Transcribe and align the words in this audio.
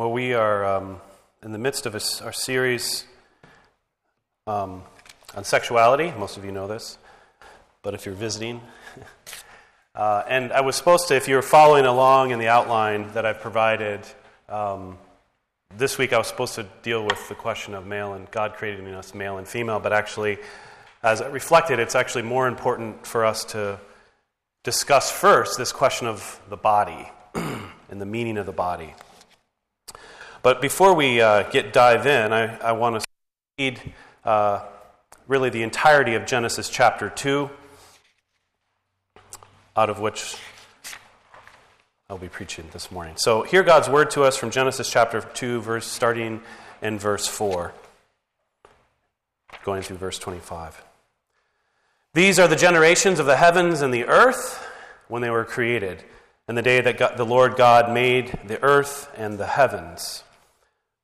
Well, 0.00 0.12
we 0.12 0.32
are 0.32 0.64
um, 0.64 0.98
in 1.42 1.52
the 1.52 1.58
midst 1.58 1.84
of 1.84 1.94
a, 1.94 2.00
our 2.24 2.32
series 2.32 3.04
um, 4.46 4.82
on 5.34 5.44
sexuality. 5.44 6.10
Most 6.18 6.38
of 6.38 6.44
you 6.46 6.52
know 6.52 6.66
this, 6.66 6.96
but 7.82 7.92
if 7.92 8.06
you're 8.06 8.14
visiting, 8.14 8.62
uh, 9.94 10.22
and 10.26 10.54
I 10.54 10.62
was 10.62 10.76
supposed 10.76 11.08
to, 11.08 11.16
if 11.16 11.28
you're 11.28 11.42
following 11.42 11.84
along 11.84 12.30
in 12.30 12.38
the 12.38 12.48
outline 12.48 13.12
that 13.12 13.26
I've 13.26 13.42
provided, 13.42 14.00
um, 14.48 14.96
this 15.76 15.98
week 15.98 16.14
I 16.14 16.16
was 16.16 16.28
supposed 16.28 16.54
to 16.54 16.66
deal 16.82 17.04
with 17.04 17.28
the 17.28 17.34
question 17.34 17.74
of 17.74 17.86
male 17.86 18.14
and 18.14 18.30
God 18.30 18.54
creating 18.54 18.86
us 18.86 19.14
male 19.14 19.36
and 19.36 19.46
female, 19.46 19.80
but 19.80 19.92
actually, 19.92 20.38
as 21.02 21.20
I 21.20 21.28
reflected, 21.28 21.78
it's 21.78 21.94
actually 21.94 22.22
more 22.22 22.48
important 22.48 23.06
for 23.06 23.26
us 23.26 23.44
to 23.52 23.78
discuss 24.64 25.12
first 25.12 25.58
this 25.58 25.72
question 25.72 26.06
of 26.06 26.40
the 26.48 26.56
body 26.56 27.06
and 27.34 28.00
the 28.00 28.06
meaning 28.06 28.38
of 28.38 28.46
the 28.46 28.52
body. 28.52 28.94
But 30.42 30.62
before 30.62 30.94
we 30.94 31.20
uh, 31.20 31.42
get 31.50 31.74
dive 31.74 32.06
in, 32.06 32.32
I, 32.32 32.56
I 32.60 32.72
want 32.72 32.98
to 32.98 33.06
read 33.58 33.80
uh, 34.24 34.64
really 35.28 35.50
the 35.50 35.62
entirety 35.62 36.14
of 36.14 36.24
Genesis 36.24 36.70
chapter 36.70 37.10
2, 37.10 37.50
out 39.76 39.90
of 39.90 40.00
which 40.00 40.36
I'll 42.08 42.16
be 42.16 42.30
preaching 42.30 42.68
this 42.72 42.90
morning. 42.90 43.16
So, 43.18 43.42
hear 43.42 43.62
God's 43.62 43.90
word 43.90 44.10
to 44.12 44.22
us 44.22 44.38
from 44.38 44.50
Genesis 44.50 44.90
chapter 44.90 45.20
2, 45.20 45.60
verse, 45.60 45.86
starting 45.86 46.40
in 46.80 46.98
verse 46.98 47.26
4, 47.26 47.74
going 49.62 49.82
through 49.82 49.98
verse 49.98 50.18
25. 50.18 50.82
These 52.14 52.38
are 52.38 52.48
the 52.48 52.56
generations 52.56 53.18
of 53.20 53.26
the 53.26 53.36
heavens 53.36 53.82
and 53.82 53.92
the 53.92 54.06
earth 54.06 54.66
when 55.06 55.20
they 55.20 55.30
were 55.30 55.44
created, 55.44 56.02
and 56.48 56.56
the 56.56 56.62
day 56.62 56.80
that 56.80 56.96
God, 56.96 57.18
the 57.18 57.26
Lord 57.26 57.56
God 57.56 57.92
made 57.92 58.38
the 58.46 58.60
earth 58.62 59.12
and 59.18 59.36
the 59.36 59.46
heavens 59.46 60.24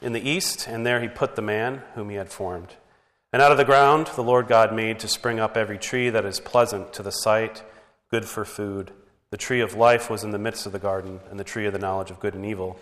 in 0.00 0.12
the 0.12 0.28
east, 0.28 0.68
and 0.68 0.86
there 0.86 1.00
he 1.00 1.08
put 1.08 1.36
the 1.36 1.42
man 1.42 1.82
whom 1.94 2.10
he 2.10 2.16
had 2.16 2.30
formed. 2.30 2.76
And 3.32 3.42
out 3.42 3.52
of 3.52 3.58
the 3.58 3.64
ground 3.64 4.08
the 4.14 4.22
Lord 4.22 4.48
God 4.48 4.74
made 4.74 4.98
to 5.00 5.08
spring 5.08 5.38
up 5.38 5.56
every 5.56 5.78
tree 5.78 6.10
that 6.10 6.24
is 6.24 6.40
pleasant 6.40 6.92
to 6.94 7.02
the 7.02 7.10
sight, 7.10 7.62
good 8.10 8.24
for 8.24 8.44
food. 8.44 8.92
The 9.30 9.36
tree 9.36 9.60
of 9.60 9.74
life 9.74 10.08
was 10.08 10.24
in 10.24 10.30
the 10.30 10.38
midst 10.38 10.64
of 10.64 10.72
the 10.72 10.78
garden, 10.78 11.20
and 11.30 11.38
the 11.38 11.44
tree 11.44 11.66
of 11.66 11.72
the 11.72 11.78
knowledge 11.78 12.10
of 12.10 12.20
good 12.20 12.34
and 12.34 12.46
evil. 12.46 12.78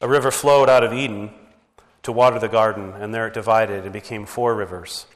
A 0.00 0.08
river 0.08 0.30
flowed 0.30 0.68
out 0.68 0.84
of 0.84 0.92
Eden 0.92 1.30
to 2.02 2.12
water 2.12 2.38
the 2.38 2.48
garden, 2.48 2.92
and 2.98 3.14
there 3.14 3.28
it 3.28 3.34
divided 3.34 3.84
and 3.84 3.92
became 3.92 4.26
four 4.26 4.54
rivers. 4.54 5.06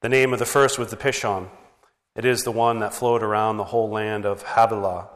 The 0.00 0.08
name 0.08 0.32
of 0.32 0.38
the 0.38 0.46
first 0.46 0.78
was 0.78 0.90
the 0.90 0.96
Pishon. 0.96 1.48
It 2.16 2.24
is 2.24 2.44
the 2.44 2.52
one 2.52 2.78
that 2.78 2.94
flowed 2.94 3.22
around 3.22 3.56
the 3.56 3.64
whole 3.64 3.90
land 3.90 4.24
of 4.24 4.42
Havilah, 4.42 5.08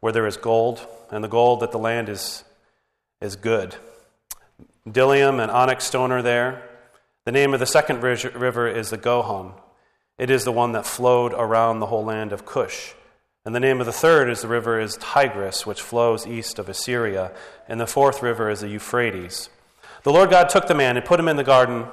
where 0.00 0.12
there 0.12 0.26
is 0.26 0.36
gold, 0.36 0.84
and 1.10 1.22
the 1.22 1.28
gold 1.28 1.60
that 1.60 1.70
the 1.70 1.78
land 1.78 2.08
is, 2.08 2.42
is 3.20 3.36
good. 3.36 3.76
Bdellium 4.88 5.40
and 5.40 5.50
onyx 5.50 5.84
stone 5.84 6.10
are 6.10 6.22
there. 6.22 6.68
The 7.24 7.32
name 7.32 7.54
of 7.54 7.60
the 7.60 7.66
second 7.66 8.02
river 8.02 8.66
is 8.66 8.90
the 8.90 8.96
Gihon. 8.96 9.54
It 10.18 10.28
is 10.28 10.44
the 10.44 10.50
one 10.50 10.72
that 10.72 10.86
flowed 10.86 11.32
around 11.34 11.78
the 11.78 11.86
whole 11.86 12.04
land 12.04 12.32
of 12.32 12.44
Cush. 12.44 12.94
And 13.44 13.54
the 13.54 13.60
name 13.60 13.78
of 13.78 13.86
the 13.86 13.92
third 13.92 14.28
is 14.28 14.42
the 14.42 14.48
river 14.48 14.80
is 14.80 14.96
Tigris, 14.96 15.64
which 15.64 15.80
flows 15.80 16.26
east 16.26 16.58
of 16.58 16.68
Assyria. 16.68 17.30
And 17.68 17.80
the 17.80 17.86
fourth 17.86 18.22
river 18.22 18.50
is 18.50 18.60
the 18.60 18.68
Euphrates. 18.68 19.50
The 20.02 20.12
Lord 20.12 20.30
God 20.30 20.48
took 20.48 20.66
the 20.66 20.74
man 20.74 20.96
and 20.96 21.06
put 21.06 21.20
him 21.20 21.28
in 21.28 21.36
the 21.36 21.44
garden 21.44 21.86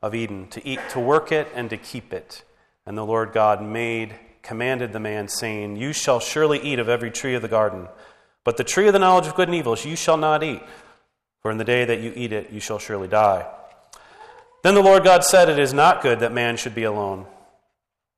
of 0.00 0.14
Eden 0.14 0.46
to 0.50 0.64
eat, 0.66 0.78
to 0.90 1.00
work 1.00 1.32
it, 1.32 1.48
and 1.56 1.68
to 1.70 1.76
keep 1.76 2.12
it. 2.12 2.44
And 2.86 2.96
the 2.96 3.04
Lord 3.04 3.32
God 3.32 3.60
made, 3.62 4.14
commanded 4.42 4.92
the 4.92 5.00
man, 5.00 5.26
saying, 5.26 5.76
You 5.76 5.92
shall 5.92 6.20
surely 6.20 6.60
eat 6.60 6.78
of 6.78 6.88
every 6.88 7.10
tree 7.10 7.34
of 7.34 7.42
the 7.42 7.48
garden, 7.48 7.88
but 8.44 8.56
the 8.56 8.64
tree 8.64 8.86
of 8.86 8.92
the 8.92 9.00
knowledge 9.00 9.26
of 9.26 9.34
good 9.34 9.48
and 9.48 9.56
evil 9.56 9.76
you 9.76 9.96
shall 9.96 10.16
not 10.16 10.44
eat 10.44 10.62
for 11.42 11.50
in 11.50 11.58
the 11.58 11.64
day 11.64 11.84
that 11.84 12.00
you 12.00 12.12
eat 12.14 12.32
it, 12.32 12.50
you 12.50 12.60
shall 12.60 12.78
surely 12.78 13.08
die. 13.08 13.46
Then 14.62 14.74
the 14.74 14.82
Lord 14.82 15.04
God 15.04 15.24
said, 15.24 15.48
It 15.48 15.58
is 15.58 15.72
not 15.72 16.02
good 16.02 16.20
that 16.20 16.32
man 16.32 16.56
should 16.56 16.74
be 16.74 16.82
alone. 16.82 17.26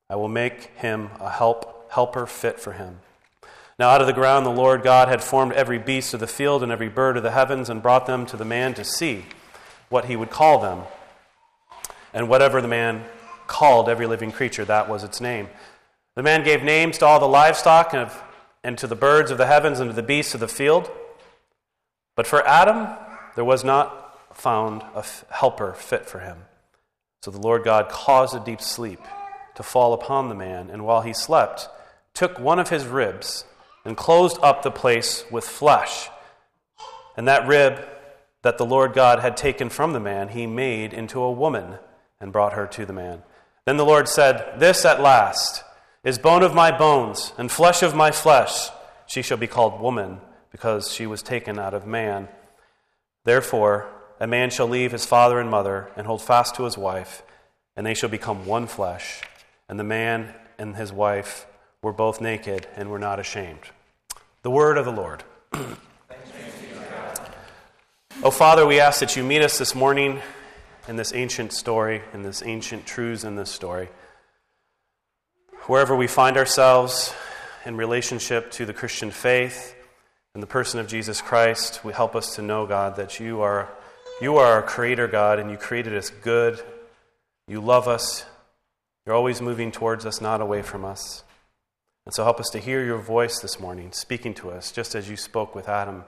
I 0.09 0.15
will 0.15 0.27
make 0.27 0.75
him 0.77 1.09
a 1.19 1.29
help, 1.29 1.91
helper 1.91 2.25
fit 2.25 2.59
for 2.59 2.73
him. 2.73 2.99
Now 3.79 3.89
out 3.89 4.01
of 4.01 4.07
the 4.07 4.13
ground 4.13 4.45
the 4.45 4.51
Lord 4.51 4.83
God 4.83 5.07
had 5.07 5.23
formed 5.23 5.53
every 5.53 5.79
beast 5.79 6.13
of 6.13 6.19
the 6.19 6.27
field 6.27 6.63
and 6.63 6.71
every 6.71 6.89
bird 6.89 7.17
of 7.17 7.23
the 7.23 7.31
heavens 7.31 7.69
and 7.69 7.81
brought 7.81 8.05
them 8.05 8.25
to 8.27 8.37
the 8.37 8.45
man 8.45 8.73
to 8.73 8.83
see 8.83 9.25
what 9.89 10.05
he 10.05 10.15
would 10.15 10.29
call 10.29 10.59
them. 10.59 10.83
And 12.13 12.27
whatever 12.27 12.61
the 12.61 12.67
man 12.67 13.05
called 13.47 13.87
every 13.87 14.05
living 14.05 14.31
creature, 14.31 14.65
that 14.65 14.89
was 14.89 15.03
its 15.03 15.21
name. 15.21 15.47
The 16.15 16.23
man 16.23 16.43
gave 16.43 16.61
names 16.63 16.97
to 16.97 17.05
all 17.05 17.19
the 17.19 17.27
livestock 17.27 17.93
and, 17.93 18.11
and 18.63 18.77
to 18.77 18.87
the 18.87 18.95
birds 18.95 19.31
of 19.31 19.37
the 19.37 19.47
heavens 19.47 19.79
and 19.79 19.89
to 19.89 19.95
the 19.95 20.03
beasts 20.03 20.33
of 20.33 20.39
the 20.39 20.47
field. 20.47 20.91
But 22.15 22.27
for 22.27 22.45
Adam, 22.45 22.87
there 23.35 23.45
was 23.45 23.63
not 23.63 24.35
found 24.35 24.83
a 24.95 25.05
helper 25.29 25.73
fit 25.73 26.05
for 26.05 26.19
him. 26.19 26.37
So 27.21 27.31
the 27.31 27.39
Lord 27.39 27.63
God 27.63 27.89
caused 27.89 28.35
a 28.35 28.39
deep 28.39 28.61
sleep 28.61 28.99
to 29.55 29.63
fall 29.63 29.93
upon 29.93 30.29
the 30.29 30.35
man, 30.35 30.69
and 30.69 30.85
while 30.85 31.01
he 31.01 31.13
slept, 31.13 31.69
took 32.13 32.39
one 32.39 32.59
of 32.59 32.69
his 32.69 32.85
ribs 32.85 33.45
and 33.85 33.97
closed 33.97 34.37
up 34.41 34.63
the 34.63 34.71
place 34.71 35.23
with 35.31 35.43
flesh. 35.43 36.09
And 37.17 37.27
that 37.27 37.47
rib 37.47 37.85
that 38.41 38.57
the 38.57 38.65
Lord 38.65 38.93
God 38.93 39.19
had 39.19 39.37
taken 39.37 39.69
from 39.69 39.93
the 39.93 39.99
man, 39.99 40.29
he 40.29 40.47
made 40.47 40.93
into 40.93 41.21
a 41.21 41.31
woman 41.31 41.75
and 42.19 42.31
brought 42.31 42.53
her 42.53 42.67
to 42.67 42.85
the 42.85 42.93
man. 42.93 43.23
Then 43.65 43.77
the 43.77 43.85
Lord 43.85 44.07
said, 44.07 44.59
This 44.59 44.85
at 44.85 45.01
last 45.01 45.63
is 46.03 46.17
bone 46.17 46.41
of 46.41 46.55
my 46.55 46.75
bones 46.75 47.33
and 47.37 47.51
flesh 47.51 47.83
of 47.83 47.95
my 47.95 48.11
flesh. 48.11 48.69
She 49.05 49.21
shall 49.21 49.37
be 49.37 49.47
called 49.47 49.79
woman 49.79 50.19
because 50.51 50.91
she 50.91 51.05
was 51.05 51.21
taken 51.21 51.59
out 51.59 51.73
of 51.73 51.85
man. 51.85 52.27
Therefore, 53.23 53.87
a 54.19 54.27
man 54.27 54.49
shall 54.49 54.67
leave 54.67 54.91
his 54.91 55.05
father 55.05 55.39
and 55.39 55.49
mother 55.49 55.89
and 55.95 56.07
hold 56.07 56.21
fast 56.21 56.55
to 56.55 56.63
his 56.63 56.77
wife, 56.77 57.23
and 57.75 57.85
they 57.85 57.93
shall 57.93 58.09
become 58.09 58.45
one 58.45 58.67
flesh. 58.67 59.21
And 59.69 59.79
the 59.79 59.83
man 59.83 60.33
and 60.57 60.75
his 60.75 60.91
wife 60.91 61.45
were 61.81 61.93
both 61.93 62.21
naked 62.21 62.67
and 62.75 62.89
were 62.89 62.99
not 62.99 63.19
ashamed. 63.19 63.61
The 64.43 64.51
word 64.51 64.77
of 64.77 64.85
the 64.85 64.91
Lord. 64.91 65.23
oh, 68.23 68.31
Father, 68.31 68.65
we 68.65 68.79
ask 68.79 68.99
that 68.99 69.15
you 69.15 69.23
meet 69.23 69.41
us 69.41 69.57
this 69.57 69.75
morning 69.75 70.21
in 70.87 70.95
this 70.95 71.13
ancient 71.13 71.53
story, 71.53 72.01
in 72.13 72.23
this 72.23 72.43
ancient 72.43 72.85
truths 72.85 73.23
in 73.23 73.35
this 73.35 73.51
story. 73.51 73.89
Wherever 75.67 75.95
we 75.95 76.07
find 76.07 76.37
ourselves 76.37 77.13
in 77.65 77.77
relationship 77.77 78.51
to 78.51 78.65
the 78.65 78.73
Christian 78.73 79.11
faith, 79.11 79.75
in 80.33 80.41
the 80.41 80.47
person 80.47 80.79
of 80.79 80.87
Jesus 80.87 81.21
Christ, 81.21 81.83
we 81.83 81.91
help 81.91 82.15
us 82.15 82.35
to 82.35 82.41
know, 82.41 82.65
God, 82.65 82.95
that 82.95 83.19
you 83.19 83.41
are, 83.41 83.69
you 84.21 84.37
are 84.37 84.53
our 84.53 84.61
creator, 84.61 85.07
God, 85.07 85.39
and 85.39 85.51
you 85.51 85.57
created 85.57 85.93
us 85.95 86.09
good. 86.09 86.61
You 87.47 87.59
love 87.59 87.87
us. 87.87 88.25
You're 89.05 89.15
always 89.15 89.41
moving 89.41 89.71
towards 89.71 90.05
us, 90.05 90.21
not 90.21 90.39
away 90.39 90.61
from 90.61 90.85
us. 90.85 91.23
And 92.05 92.13
so 92.13 92.23
help 92.23 92.39
us 92.39 92.49
to 92.51 92.59
hear 92.59 92.83
your 92.83 92.97
voice 92.97 93.39
this 93.39 93.59
morning, 93.59 93.91
speaking 93.91 94.33
to 94.35 94.51
us, 94.51 94.71
just 94.71 94.95
as 94.95 95.09
you 95.09 95.17
spoke 95.17 95.53
with 95.53 95.67
Adam 95.67 96.03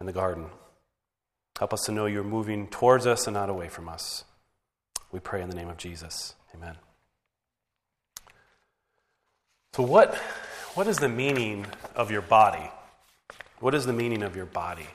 in 0.00 0.06
the 0.06 0.12
garden. 0.12 0.46
Help 1.58 1.72
us 1.72 1.82
to 1.86 1.92
know 1.92 2.06
you're 2.06 2.22
moving 2.22 2.68
towards 2.68 3.06
us 3.06 3.26
and 3.26 3.34
not 3.34 3.50
away 3.50 3.68
from 3.68 3.88
us. 3.88 4.24
We 5.10 5.18
pray 5.18 5.42
in 5.42 5.50
the 5.50 5.56
name 5.56 5.68
of 5.68 5.76
Jesus. 5.76 6.34
Amen. 6.54 6.76
So, 9.72 9.82
what, 9.82 10.14
what 10.74 10.86
is 10.86 10.98
the 10.98 11.08
meaning 11.08 11.66
of 11.96 12.10
your 12.10 12.22
body? 12.22 12.70
What 13.60 13.74
is 13.74 13.86
the 13.86 13.92
meaning 13.92 14.22
of 14.22 14.36
your 14.36 14.46
body? 14.46 14.86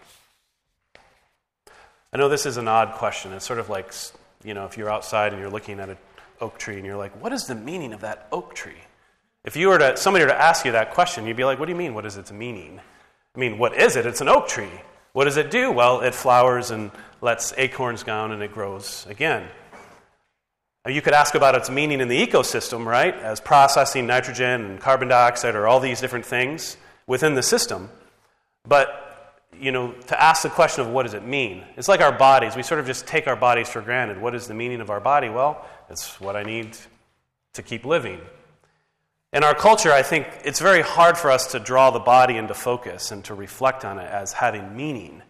I 2.14 2.18
know 2.18 2.30
this 2.30 2.46
is 2.46 2.58
an 2.58 2.68
odd 2.68 2.94
question. 2.94 3.34
It's 3.34 3.46
sort 3.46 3.60
of 3.60 3.70
like, 3.70 3.94
you 4.44 4.54
know, 4.54 4.66
if 4.66 4.78
you're 4.78 4.90
outside 4.90 5.34
and 5.34 5.42
you're 5.42 5.50
looking 5.50 5.80
at 5.80 5.90
an 5.90 5.98
oak 6.40 6.58
tree 6.58 6.78
and 6.78 6.86
you're 6.86 6.98
like, 6.98 7.20
what 7.22 7.34
is 7.34 7.46
the 7.46 7.56
meaning 7.56 7.92
of 7.94 8.02
that 8.02 8.28
oak 8.32 8.54
tree? 8.54 8.82
If 9.44 9.56
you 9.58 9.68
were 9.68 9.78
to, 9.78 9.98
somebody 9.98 10.24
were 10.24 10.32
to 10.32 10.42
ask 10.42 10.66
you 10.66 10.72
that 10.74 10.94
question, 10.94 11.28
you'd 11.28 11.36
be 11.36 11.44
like, 11.44 11.60
what 11.60 11.66
do 11.66 11.72
you 11.72 11.78
mean? 11.78 11.94
What 11.94 12.06
is 12.06 12.16
its 12.16 12.32
meaning? 12.32 12.80
I 13.36 13.40
mean, 13.40 13.58
what 13.58 13.76
is 13.76 13.96
it? 13.96 14.06
It's 14.06 14.22
an 14.22 14.30
oak 14.30 14.48
tree. 14.48 14.70
What 15.12 15.26
does 15.26 15.38
it 15.38 15.52
do? 15.52 15.72
Well, 15.72 16.02
it 16.02 16.16
flowers 16.16 16.72
and 16.72 16.92
lets 17.22 17.54
acorns 17.58 18.04
down 18.04 18.32
and 18.32 18.42
it 18.42 18.54
grows 18.54 19.06
again. 19.10 19.48
You 20.88 21.02
could 21.02 21.14
ask 21.14 21.34
about 21.34 21.56
its 21.56 21.70
meaning 21.70 22.02
in 22.02 22.10
the 22.10 22.28
ecosystem, 22.28 22.86
right? 22.86 23.16
As 23.16 23.40
processing 23.40 24.06
nitrogen 24.06 24.66
and 24.66 24.80
carbon 24.80 25.08
dioxide 25.08 25.56
or 25.56 25.66
all 25.66 25.80
these 25.80 26.02
different 26.02 26.26
things 26.26 26.78
within 27.08 27.36
the 27.36 27.44
system. 27.44 27.90
But 28.68 29.00
you 29.60 29.72
know, 29.72 29.92
to 30.08 30.22
ask 30.22 30.44
the 30.44 30.50
question 30.50 30.86
of 30.86 30.92
what 30.92 31.04
does 31.04 31.14
it 31.14 31.24
mean? 31.24 31.64
It's 31.78 31.88
like 31.88 32.02
our 32.02 32.12
bodies. 32.12 32.56
We 32.56 32.64
sort 32.64 32.80
of 32.80 32.86
just 32.86 33.06
take 33.06 33.28
our 33.28 33.36
bodies 33.36 33.70
for 33.70 33.82
granted. 33.82 34.20
What 34.20 34.36
is 34.36 34.48
the 34.48 34.54
meaning 34.54 34.82
of 34.82 34.90
our 34.90 35.00
body? 35.00 35.30
Well, 35.30 35.64
it's 35.90 36.20
what 36.20 36.36
I 36.36 36.44
need 36.44 36.76
to 37.54 37.62
keep 37.62 37.86
living. 37.86 38.20
In 39.32 39.44
our 39.44 39.56
culture, 39.56 39.92
I 39.92 40.04
think 40.04 40.28
it's 40.44 40.60
very 40.60 40.82
hard 40.82 41.18
for 41.18 41.32
us 41.32 41.48
to 41.54 41.60
draw 41.60 41.92
the 41.92 42.00
body 42.00 42.38
into 42.38 42.54
focus 42.54 43.12
and 43.12 43.24
to 43.26 43.34
reflect 43.34 43.84
on 43.84 44.00
it 44.00 44.10
as 44.10 44.34
having 44.34 44.76
meaning. 44.76 45.22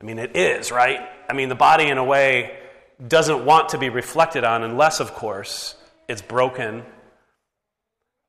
I 0.00 0.04
mean, 0.04 0.18
it 0.18 0.36
is, 0.36 0.72
right? 0.72 1.00
I 1.28 1.32
mean, 1.32 1.48
the 1.48 1.54
body, 1.54 1.88
in 1.88 1.98
a 1.98 2.04
way, 2.04 2.56
doesn't 3.06 3.44
want 3.44 3.70
to 3.70 3.78
be 3.78 3.88
reflected 3.88 4.44
on 4.44 4.62
unless, 4.62 5.00
of 5.00 5.12
course, 5.14 5.76
it's 6.08 6.22
broken. 6.22 6.82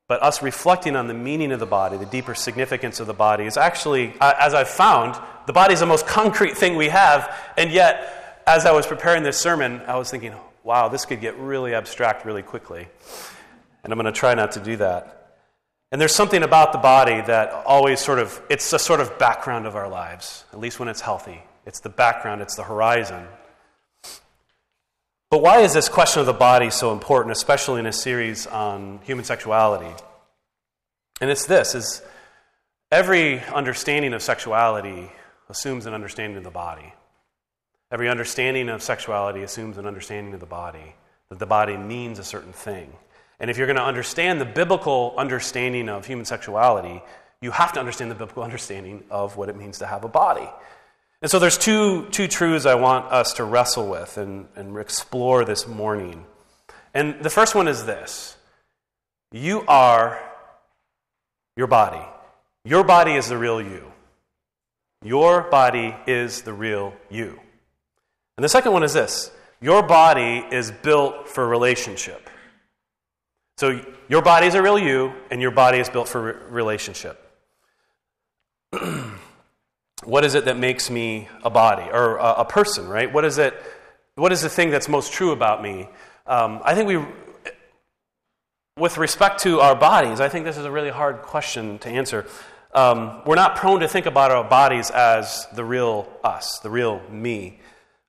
But 0.06 0.22
us 0.22 0.42
reflecting 0.42 0.96
on 0.96 1.08
the 1.08 1.14
meaning 1.14 1.50
of 1.52 1.60
the 1.60 1.66
body, 1.66 1.96
the 1.96 2.04
deeper 2.04 2.34
significance 2.34 3.00
of 3.00 3.06
the 3.06 3.14
body, 3.14 3.44
is 3.44 3.56
actually, 3.56 4.14
uh, 4.20 4.34
as 4.38 4.52
I've 4.52 4.68
found, 4.68 5.18
the 5.46 5.52
body 5.52 5.72
is 5.72 5.80
the 5.80 5.86
most 5.86 6.06
concrete 6.06 6.56
thing 6.56 6.76
we 6.76 6.88
have. 6.88 7.34
And 7.56 7.70
yet, 7.70 8.42
as 8.46 8.66
I 8.66 8.72
was 8.72 8.86
preparing 8.86 9.22
this 9.22 9.38
sermon, 9.38 9.80
I 9.86 9.96
was 9.96 10.10
thinking, 10.10 10.34
wow, 10.62 10.88
this 10.88 11.06
could 11.06 11.20
get 11.20 11.38
really 11.38 11.74
abstract 11.74 12.26
really 12.26 12.42
quickly. 12.42 12.86
And 13.82 13.92
I'm 13.92 13.98
going 13.98 14.12
to 14.12 14.18
try 14.18 14.34
not 14.34 14.52
to 14.52 14.60
do 14.60 14.76
that. 14.76 15.38
And 15.90 16.00
there's 16.00 16.14
something 16.14 16.42
about 16.42 16.72
the 16.72 16.78
body 16.78 17.20
that 17.22 17.52
always 17.66 18.00
sort 18.00 18.18
of, 18.18 18.42
it's 18.50 18.72
a 18.72 18.78
sort 18.78 19.00
of 19.00 19.18
background 19.18 19.66
of 19.66 19.76
our 19.76 19.88
lives, 19.88 20.44
at 20.52 20.58
least 20.58 20.80
when 20.80 20.88
it's 20.88 21.00
healthy. 21.00 21.42
It's 21.66 21.80
the 21.80 21.88
background, 21.88 22.42
it's 22.42 22.56
the 22.56 22.64
horizon. 22.64 23.26
But 25.30 25.42
why 25.42 25.60
is 25.60 25.72
this 25.72 25.88
question 25.88 26.20
of 26.20 26.26
the 26.26 26.32
body 26.32 26.70
so 26.70 26.92
important, 26.92 27.32
especially 27.32 27.80
in 27.80 27.86
a 27.86 27.92
series 27.92 28.46
on 28.46 29.00
human 29.02 29.24
sexuality? 29.24 29.92
And 31.20 31.30
it's 31.30 31.46
this 31.46 31.74
is 31.74 32.02
every 32.90 33.40
understanding 33.40 34.12
of 34.12 34.22
sexuality 34.22 35.10
assumes 35.48 35.86
an 35.86 35.94
understanding 35.94 36.38
of 36.38 36.44
the 36.44 36.50
body. 36.50 36.92
Every 37.90 38.08
understanding 38.08 38.68
of 38.68 38.82
sexuality 38.82 39.42
assumes 39.42 39.78
an 39.78 39.86
understanding 39.86 40.34
of 40.34 40.40
the 40.40 40.46
body, 40.46 40.94
that 41.28 41.38
the 41.38 41.46
body 41.46 41.76
means 41.76 42.18
a 42.18 42.24
certain 42.24 42.52
thing. 42.52 42.92
And 43.38 43.50
if 43.50 43.58
you're 43.58 43.66
going 43.66 43.76
to 43.76 43.84
understand 43.84 44.40
the 44.40 44.44
biblical 44.46 45.14
understanding 45.16 45.88
of 45.88 46.06
human 46.06 46.24
sexuality, 46.24 47.02
you 47.40 47.50
have 47.50 47.72
to 47.74 47.80
understand 47.80 48.10
the 48.10 48.14
biblical 48.14 48.42
understanding 48.50 49.04
of 49.10 49.36
what 49.36 49.48
it 49.48 49.56
means 49.56 49.78
to 49.78 49.86
have 49.86 50.04
a 50.04 50.08
body. 50.08 50.48
And 51.24 51.30
so 51.30 51.38
there's 51.38 51.56
two, 51.56 52.04
two 52.10 52.28
truths 52.28 52.66
I 52.66 52.74
want 52.74 53.10
us 53.10 53.32
to 53.34 53.44
wrestle 53.44 53.88
with 53.88 54.18
and, 54.18 54.46
and 54.56 54.76
explore 54.76 55.46
this 55.46 55.66
morning. 55.66 56.26
And 56.92 57.22
the 57.22 57.30
first 57.30 57.54
one 57.54 57.66
is 57.66 57.86
this 57.86 58.36
You 59.32 59.64
are 59.66 60.22
your 61.56 61.66
body. 61.66 62.04
Your 62.66 62.84
body 62.84 63.12
is 63.12 63.26
the 63.26 63.38
real 63.38 63.62
you. 63.62 63.90
Your 65.02 65.44
body 65.44 65.96
is 66.06 66.42
the 66.42 66.52
real 66.52 66.92
you. 67.08 67.40
And 68.36 68.44
the 68.44 68.50
second 68.50 68.72
one 68.74 68.82
is 68.82 68.92
this 68.92 69.30
Your 69.62 69.82
body 69.82 70.44
is 70.52 70.70
built 70.72 71.26
for 71.26 71.48
relationship. 71.48 72.28
So 73.56 73.82
your 74.08 74.20
body 74.20 74.46
is 74.46 74.54
a 74.54 74.60
real 74.60 74.78
you, 74.78 75.14
and 75.30 75.40
your 75.40 75.52
body 75.52 75.78
is 75.78 75.88
built 75.88 76.06
for 76.06 76.20
re- 76.20 76.34
relationship. 76.50 77.18
what 80.02 80.24
is 80.24 80.34
it 80.34 80.46
that 80.46 80.56
makes 80.56 80.90
me 80.90 81.28
a 81.42 81.50
body 81.50 81.88
or 81.90 82.16
a, 82.16 82.40
a, 82.40 82.44
person, 82.44 82.88
right? 82.88 83.12
What 83.12 83.24
is 83.24 83.38
it? 83.38 83.54
What 84.16 84.32
is 84.32 84.42
the 84.42 84.48
thing 84.48 84.70
that's 84.70 84.88
most 84.88 85.12
true 85.12 85.30
about 85.30 85.62
me? 85.62 85.88
Um, 86.26 86.60
I 86.64 86.74
think 86.74 86.88
we, 86.88 87.04
with 88.76 88.98
respect 88.98 89.42
to 89.42 89.60
our 89.60 89.74
bodies, 89.74 90.20
I 90.20 90.28
think 90.28 90.44
this 90.44 90.56
is 90.56 90.64
a 90.64 90.70
really 90.70 90.90
hard 90.90 91.22
question 91.22 91.78
to 91.80 91.88
answer. 91.88 92.26
Um, 92.74 93.22
we're 93.24 93.36
not 93.36 93.56
prone 93.56 93.80
to 93.80 93.88
think 93.88 94.06
about 94.06 94.30
our 94.32 94.42
bodies 94.42 94.90
as 94.90 95.46
the 95.54 95.64
real 95.64 96.08
us, 96.24 96.58
the 96.58 96.70
real 96.70 97.00
me. 97.08 97.60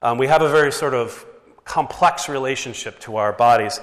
Um, 0.01 0.17
we 0.17 0.27
have 0.27 0.41
a 0.41 0.49
very 0.49 0.71
sort 0.71 0.95
of 0.95 1.23
complex 1.65 2.29
relationship 2.29 2.99
to 3.01 3.17
our 3.17 3.31
bodies. 3.31 3.79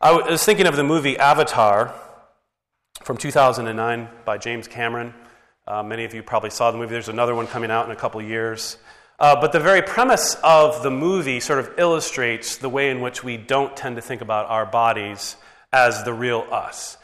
I 0.00 0.12
was 0.12 0.44
thinking 0.44 0.66
of 0.66 0.76
the 0.76 0.84
movie 0.84 1.18
Avatar 1.18 1.94
from 3.02 3.16
2009 3.16 4.08
by 4.24 4.38
James 4.38 4.68
Cameron. 4.68 5.14
Uh, 5.66 5.82
many 5.82 6.04
of 6.04 6.12
you 6.12 6.22
probably 6.22 6.50
saw 6.50 6.70
the 6.70 6.78
movie. 6.78 6.92
There's 6.92 7.08
another 7.08 7.34
one 7.34 7.46
coming 7.46 7.70
out 7.70 7.86
in 7.86 7.92
a 7.92 7.96
couple 7.96 8.20
years. 8.20 8.78
Uh, 9.20 9.40
but 9.40 9.52
the 9.52 9.60
very 9.60 9.82
premise 9.82 10.34
of 10.42 10.82
the 10.82 10.90
movie 10.90 11.38
sort 11.38 11.60
of 11.60 11.78
illustrates 11.78 12.56
the 12.56 12.68
way 12.68 12.90
in 12.90 13.00
which 13.00 13.22
we 13.22 13.36
don't 13.36 13.76
tend 13.76 13.94
to 13.94 14.02
think 14.02 14.20
about 14.20 14.50
our 14.50 14.66
bodies 14.66 15.36
as 15.72 16.02
the 16.02 16.12
real 16.12 16.44
us. 16.50 16.96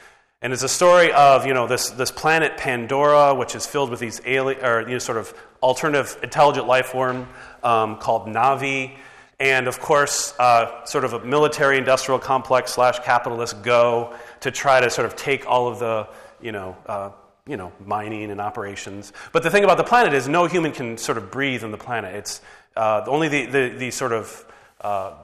And 0.43 0.53
it's 0.53 0.63
a 0.63 0.69
story 0.69 1.13
of 1.13 1.47
you 1.47 1.55
know 1.55 1.67
this, 1.67 1.91
this 1.91 2.11
planet 2.11 2.57
Pandora, 2.57 3.35
which 3.35 3.55
is 3.55 3.67
filled 3.67 3.91
with 3.91 4.01
these 4.01 4.21
alien 4.25 4.65
or 4.65 4.81
you 4.83 4.95
know, 4.95 4.99
sort 4.99 5.19
of 5.19 5.33
alternative 5.63 6.19
intelligent 6.23 6.67
life 6.67 6.87
form 6.87 7.29
um, 7.63 7.99
called 7.99 8.27
Na'vi, 8.27 8.97
and 9.41 9.69
of 9.69 9.79
course, 9.81 10.35
uh, 10.39 10.85
sort 10.85 11.05
of 11.05 11.13
a 11.13 11.25
military 11.25 11.79
industrial 11.79 12.19
complex 12.19 12.73
slash 12.73 12.99
capitalist 13.01 13.63
go 13.63 14.17
to 14.41 14.51
try 14.51 14.81
to 14.81 14.91
sort 14.91 15.07
of 15.07 15.15
take 15.15 15.47
all 15.47 15.69
of 15.69 15.79
the 15.79 16.09
you 16.41 16.53
know 16.53 16.77
uh, 16.87 17.11
you 17.49 17.57
know, 17.57 17.73
mining 17.85 18.31
and 18.31 18.41
operations. 18.41 19.13
But 19.33 19.43
the 19.43 19.51
thing 19.51 19.65
about 19.65 19.79
the 19.79 19.85
planet 19.85 20.13
is 20.13 20.29
no 20.29 20.47
human 20.47 20.73
can 20.73 20.99
sort 20.99 21.19
of 21.19 21.31
breathe 21.31 21.65
on 21.65 21.71
the 21.71 21.79
planet. 21.79 22.15
It's 22.15 22.41
uh, 22.77 23.03
only 23.07 23.29
the, 23.29 23.47
the, 23.47 23.69
the, 23.77 23.91
sort 23.91 24.13
of 24.13 24.47
uh, 24.83 25.15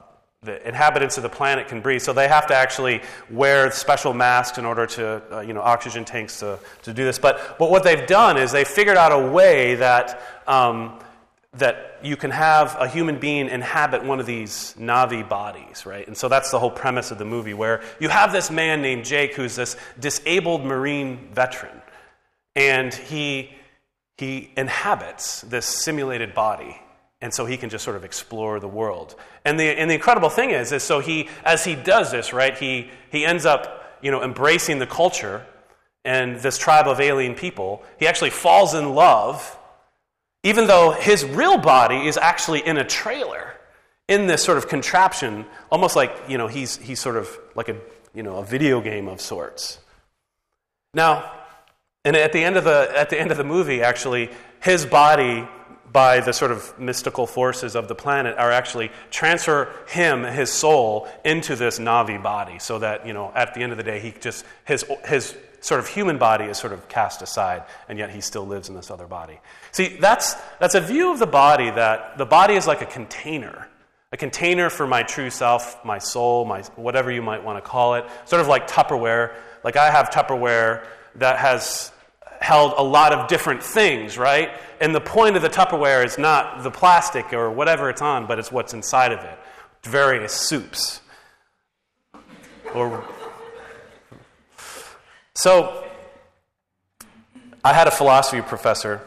the 0.41 0.67
inhabitants 0.67 1.17
of 1.17 1.23
the 1.23 1.29
planet 1.29 1.67
can 1.67 1.81
breathe. 1.81 2.01
So 2.01 2.13
they 2.13 2.27
have 2.27 2.47
to 2.47 2.55
actually 2.55 3.01
wear 3.29 3.71
special 3.71 4.13
masks 4.13 4.57
in 4.57 4.65
order 4.65 4.87
to, 4.87 5.21
uh, 5.31 5.39
you 5.41 5.53
know, 5.53 5.61
oxygen 5.61 6.03
tanks 6.03 6.39
to, 6.39 6.59
to 6.83 6.93
do 6.93 7.03
this. 7.03 7.19
But, 7.19 7.57
but 7.59 7.69
what 7.69 7.83
they've 7.83 8.07
done 8.07 8.37
is 8.37 8.51
they've 8.51 8.67
figured 8.67 8.97
out 8.97 9.11
a 9.11 9.31
way 9.31 9.75
that, 9.75 10.21
um, 10.47 10.99
that 11.53 11.99
you 12.03 12.17
can 12.17 12.31
have 12.31 12.75
a 12.79 12.87
human 12.87 13.19
being 13.19 13.47
inhabit 13.47 14.03
one 14.03 14.19
of 14.19 14.25
these 14.25 14.75
Na'vi 14.77 15.27
bodies, 15.27 15.85
right? 15.85 16.05
And 16.05 16.17
so 16.17 16.27
that's 16.27 16.51
the 16.51 16.59
whole 16.59 16.71
premise 16.71 17.11
of 17.11 17.17
the 17.17 17.25
movie, 17.25 17.53
where 17.53 17.81
you 17.99 18.09
have 18.09 18.31
this 18.31 18.51
man 18.51 18.81
named 18.81 19.05
Jake 19.05 19.35
who's 19.35 19.55
this 19.55 19.77
disabled 19.99 20.65
Marine 20.65 21.29
veteran 21.33 21.81
and 22.55 22.93
he, 22.93 23.51
he 24.17 24.51
inhabits 24.55 25.41
this 25.41 25.65
simulated 25.65 26.33
body. 26.33 26.81
And 27.21 27.33
so 27.33 27.45
he 27.45 27.57
can 27.57 27.69
just 27.69 27.83
sort 27.83 27.95
of 27.95 28.03
explore 28.03 28.59
the 28.59 28.67
world. 28.67 29.15
And 29.45 29.59
the, 29.59 29.63
and 29.63 29.89
the 29.89 29.95
incredible 29.95 30.29
thing 30.29 30.51
is, 30.51 30.71
is 30.71 30.83
so 30.83 30.99
he, 30.99 31.29
as 31.43 31.63
he 31.63 31.75
does 31.75 32.11
this, 32.11 32.33
right, 32.33 32.57
he, 32.57 32.89
he 33.09 33.25
ends 33.25 33.45
up, 33.45 33.97
you 34.01 34.11
know, 34.11 34.23
embracing 34.23 34.79
the 34.79 34.87
culture 34.87 35.45
and 36.03 36.37
this 36.37 36.57
tribe 36.57 36.87
of 36.87 36.99
alien 36.99 37.33
people. 37.33 37.83
He 37.97 38.07
actually 38.07 38.29
falls 38.29 38.75
in 38.75 38.93
love, 38.93 39.57
even 40.43 40.67
though 40.67 40.91
his 40.91 41.25
real 41.25 41.57
body 41.57 42.07
is 42.07 42.17
actually 42.17 42.65
in 42.65 42.77
a 42.77 42.83
trailer, 42.83 43.53
in 44.07 44.27
this 44.27 44.43
sort 44.43 44.59
of 44.59 44.67
contraption, 44.67 45.45
almost 45.71 45.95
like, 45.95 46.15
you 46.27 46.37
know, 46.37 46.47
he's, 46.47 46.77
he's 46.77 46.99
sort 46.99 47.15
of 47.15 47.35
like 47.55 47.69
a, 47.69 47.77
you 48.13 48.21
know, 48.21 48.37
a 48.37 48.45
video 48.45 48.81
game 48.81 49.07
of 49.07 49.19
sorts. 49.19 49.79
Now, 50.93 51.31
and 52.05 52.15
at 52.15 52.31
the 52.31 52.43
end 52.43 52.55
of 52.55 52.63
the, 52.63 52.91
at 52.95 53.09
the, 53.09 53.19
end 53.19 53.31
of 53.31 53.37
the 53.37 53.43
movie, 53.43 53.81
actually, 53.81 54.29
his 54.61 54.85
body, 54.85 55.47
by 55.91 56.19
the 56.19 56.31
sort 56.31 56.51
of 56.51 56.77
mystical 56.79 57.25
forces 57.25 57.75
of 57.75 57.87
the 57.87 57.95
planet, 57.95 58.37
are 58.37 58.51
actually 58.51 58.91
transfer 59.09 59.73
him, 59.87 60.23
his 60.23 60.51
soul, 60.51 61.07
into 61.25 61.55
this 61.55 61.79
Na'vi 61.79 62.21
body, 62.21 62.59
so 62.59 62.79
that 62.79 63.07
you 63.07 63.13
know, 63.13 63.31
at 63.35 63.53
the 63.55 63.61
end 63.61 63.71
of 63.71 63.77
the 63.77 63.83
day, 63.83 63.99
he 63.99 64.11
just 64.11 64.45
his 64.65 64.85
his 65.05 65.35
sort 65.61 65.79
of 65.79 65.87
human 65.87 66.19
body 66.19 66.45
is 66.45 66.57
sort 66.57 66.73
of 66.73 66.87
cast 66.87 67.23
aside, 67.23 67.63
and 67.89 67.97
yet 67.97 68.11
he 68.11 68.21
still 68.21 68.45
lives 68.45 68.69
in 68.69 68.75
this 68.75 68.91
other 68.91 69.07
body. 69.07 69.39
See, 69.71 69.97
that's 69.99 70.35
that's 70.59 70.75
a 70.75 70.81
view 70.81 71.11
of 71.11 71.19
the 71.19 71.27
body 71.27 71.71
that 71.71 72.17
the 72.19 72.25
body 72.25 72.53
is 72.53 72.67
like 72.67 72.81
a 72.81 72.85
container 72.85 73.67
a 74.11 74.17
container 74.17 74.69
for 74.69 74.87
my 74.87 75.03
true 75.03 75.29
self, 75.29 75.83
my 75.83 75.97
soul, 75.97 76.45
my 76.45 76.61
whatever 76.77 77.11
you 77.11 77.21
might 77.21 77.43
want 77.43 77.61
to 77.61 77.69
call 77.69 77.95
it, 77.95 78.05
sort 78.23 78.41
of 78.41 78.47
like 78.47 78.65
Tupperware. 78.65 79.35
Like 79.61 79.75
I 79.75 79.91
have 79.91 80.09
Tupperware 80.09 80.85
that 81.15 81.37
has 81.37 81.91
held 82.45 82.73
a 82.77 82.83
lot 82.83 83.11
of 83.11 83.27
different 83.27 83.63
things, 83.63 84.19
right? 84.19 84.51
And 84.79 84.93
the 84.93 85.01
point 85.01 85.35
of 85.35 85.41
the 85.41 85.49
Tupperware 85.49 86.05
is 86.05 86.19
not 86.19 86.61
the 86.61 86.69
plastic 86.69 87.33
or 87.33 87.49
whatever 87.49 87.89
it's 87.89 88.03
on, 88.03 88.27
but 88.27 88.37
it's 88.37 88.51
what's 88.51 88.71
inside 88.71 89.11
of 89.11 89.19
it. 89.19 89.39
Various 89.81 90.31
soups. 90.31 91.01
Or 92.75 93.03
so 95.33 95.83
I 97.63 97.73
had 97.73 97.87
a 97.87 97.91
philosophy 97.91 98.43
professor 98.43 99.01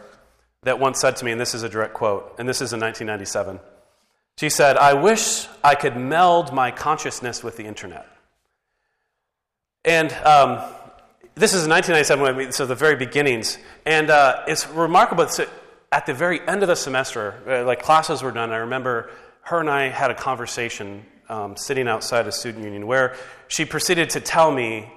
that 0.64 0.80
once 0.80 1.00
said 1.00 1.14
to 1.16 1.24
me, 1.24 1.30
and 1.30 1.40
this 1.40 1.54
is 1.54 1.62
a 1.62 1.68
direct 1.68 1.94
quote, 1.94 2.34
and 2.38 2.48
this 2.48 2.56
is 2.56 2.72
in 2.72 2.80
1997. 2.80 3.60
She 4.36 4.48
said, 4.48 4.76
I 4.76 4.94
wish 4.94 5.46
I 5.62 5.76
could 5.76 5.96
meld 5.96 6.52
my 6.52 6.72
consciousness 6.72 7.44
with 7.44 7.56
the 7.56 7.64
internet. 7.64 8.08
And 9.84 10.12
um, 10.24 10.60
this 11.38 11.54
is 11.54 11.68
1997, 11.68 12.52
so 12.52 12.66
the 12.66 12.74
very 12.74 12.96
beginnings. 12.96 13.58
And 13.86 14.10
uh, 14.10 14.42
it's 14.48 14.68
remarkable. 14.68 15.28
So 15.28 15.46
at 15.92 16.04
the 16.04 16.14
very 16.14 16.40
end 16.46 16.62
of 16.62 16.68
the 16.68 16.74
semester, 16.74 17.34
uh, 17.46 17.64
like 17.64 17.80
classes 17.80 18.22
were 18.22 18.32
done, 18.32 18.50
I 18.50 18.56
remember 18.56 19.10
her 19.42 19.60
and 19.60 19.70
I 19.70 19.88
had 19.88 20.10
a 20.10 20.14
conversation 20.14 21.06
um, 21.28 21.56
sitting 21.56 21.86
outside 21.86 22.26
a 22.26 22.32
student 22.32 22.64
union 22.64 22.86
where 22.86 23.14
she 23.46 23.64
proceeded 23.64 24.10
to 24.10 24.20
tell 24.20 24.50
me 24.50 24.92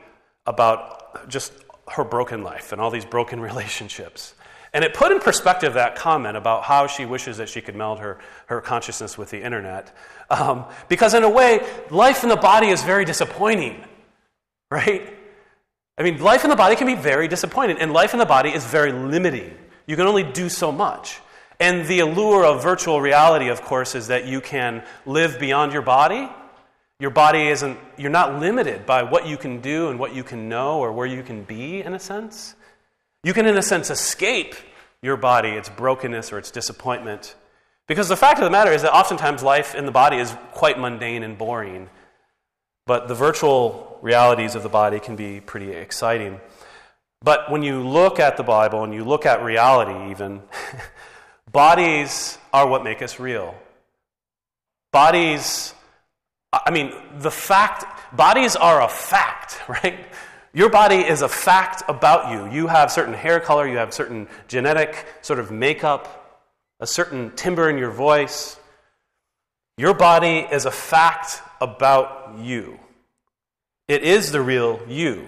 about 0.45 1.29
just 1.29 1.53
her 1.91 2.03
broken 2.03 2.43
life 2.43 2.71
and 2.71 2.81
all 2.81 2.89
these 2.89 3.05
broken 3.05 3.39
relationships. 3.49 4.33
And 4.73 4.83
it 4.83 4.93
put 4.93 5.11
in 5.11 5.19
perspective 5.19 5.73
that 5.75 5.95
comment 5.95 6.37
about 6.37 6.63
how 6.63 6.87
she 6.87 7.05
wishes 7.05 7.37
that 7.37 7.49
she 7.49 7.61
could 7.61 7.75
meld 7.75 7.99
her, 7.99 8.19
her 8.47 8.61
consciousness 8.61 9.17
with 9.17 9.29
the 9.29 9.41
internet. 9.41 9.95
Um, 10.29 10.65
because, 10.87 11.13
in 11.13 11.23
a 11.23 11.29
way, 11.29 11.61
life 11.89 12.23
in 12.23 12.29
the 12.29 12.37
body 12.37 12.67
is 12.67 12.81
very 12.81 13.03
disappointing, 13.03 13.83
right? 14.71 15.20
I 15.97 16.03
mean, 16.03 16.19
life 16.19 16.43
in 16.43 16.49
the 16.49 16.55
body 16.55 16.75
can 16.75 16.87
be 16.87 16.95
very 16.95 17.27
disappointing, 17.27 17.77
and 17.79 17.93
life 17.93 18.13
in 18.13 18.19
the 18.19 18.25
body 18.25 18.49
is 18.49 18.65
very 18.65 18.91
limiting. 18.91 19.55
You 19.85 19.95
can 19.95 20.07
only 20.07 20.23
do 20.23 20.49
so 20.49 20.71
much. 20.71 21.19
And 21.59 21.85
the 21.85 21.99
allure 21.99 22.45
of 22.45 22.63
virtual 22.63 23.01
reality, 23.01 23.49
of 23.49 23.61
course, 23.61 23.93
is 23.93 24.07
that 24.07 24.25
you 24.25 24.41
can 24.41 24.83
live 25.05 25.39
beyond 25.39 25.73
your 25.73 25.83
body. 25.83 26.27
Your 26.99 27.11
body 27.11 27.47
isn't, 27.47 27.77
you're 27.97 28.09
not 28.09 28.39
limited 28.39 28.85
by 28.85 29.03
what 29.03 29.27
you 29.27 29.37
can 29.37 29.61
do 29.61 29.89
and 29.89 29.99
what 29.99 30.15
you 30.15 30.23
can 30.23 30.49
know 30.49 30.79
or 30.79 30.91
where 30.91 31.05
you 31.05 31.23
can 31.23 31.43
be, 31.43 31.81
in 31.81 31.93
a 31.93 31.99
sense. 31.99 32.55
You 33.23 33.33
can, 33.33 33.45
in 33.45 33.57
a 33.57 33.61
sense, 33.61 33.89
escape 33.89 34.55
your 35.03 35.17
body, 35.17 35.49
its 35.49 35.69
brokenness 35.69 36.31
or 36.31 36.37
its 36.37 36.51
disappointment. 36.51 37.35
Because 37.87 38.07
the 38.07 38.17
fact 38.17 38.39
of 38.39 38.45
the 38.45 38.51
matter 38.51 38.71
is 38.71 38.83
that 38.83 38.93
oftentimes 38.93 39.43
life 39.43 39.75
in 39.75 39.85
the 39.85 39.91
body 39.91 40.17
is 40.17 40.35
quite 40.53 40.79
mundane 40.79 41.23
and 41.23 41.37
boring. 41.37 41.89
But 42.87 43.07
the 43.07 43.15
virtual 43.15 43.90
realities 44.01 44.55
of 44.55 44.63
the 44.63 44.69
body 44.69 44.99
can 44.99 45.15
be 45.15 45.39
pretty 45.39 45.71
exciting. 45.71 46.39
But 47.23 47.51
when 47.51 47.61
you 47.61 47.87
look 47.87 48.19
at 48.19 48.37
the 48.37 48.43
Bible 48.43 48.83
and 48.83 48.93
you 48.93 49.03
look 49.03 49.25
at 49.25 49.43
reality, 49.43 50.11
even, 50.11 50.41
bodies 51.51 52.37
are 52.51 52.67
what 52.67 52.83
make 52.83 53.01
us 53.01 53.19
real. 53.19 53.55
Bodies, 54.91 55.73
I 56.51 56.71
mean, 56.71 56.91
the 57.19 57.31
fact, 57.31 58.15
bodies 58.15 58.55
are 58.55 58.81
a 58.81 58.87
fact, 58.87 59.61
right? 59.67 59.99
Your 60.53 60.69
body 60.69 60.97
is 60.97 61.21
a 61.21 61.29
fact 61.29 61.83
about 61.87 62.31
you. 62.31 62.51
You 62.51 62.67
have 62.67 62.91
certain 62.91 63.13
hair 63.13 63.39
color, 63.39 63.67
you 63.67 63.77
have 63.77 63.93
certain 63.93 64.27
genetic 64.47 65.05
sort 65.21 65.39
of 65.39 65.51
makeup, 65.51 66.49
a 66.79 66.87
certain 66.87 67.31
timbre 67.35 67.69
in 67.69 67.77
your 67.77 67.91
voice. 67.91 68.59
Your 69.77 69.93
body 69.93 70.47
is 70.51 70.65
a 70.65 70.71
fact 70.71 71.41
about 71.61 72.35
you. 72.39 72.79
It 73.91 74.03
is 74.03 74.31
the 74.31 74.41
real 74.41 74.79
you. 74.87 75.27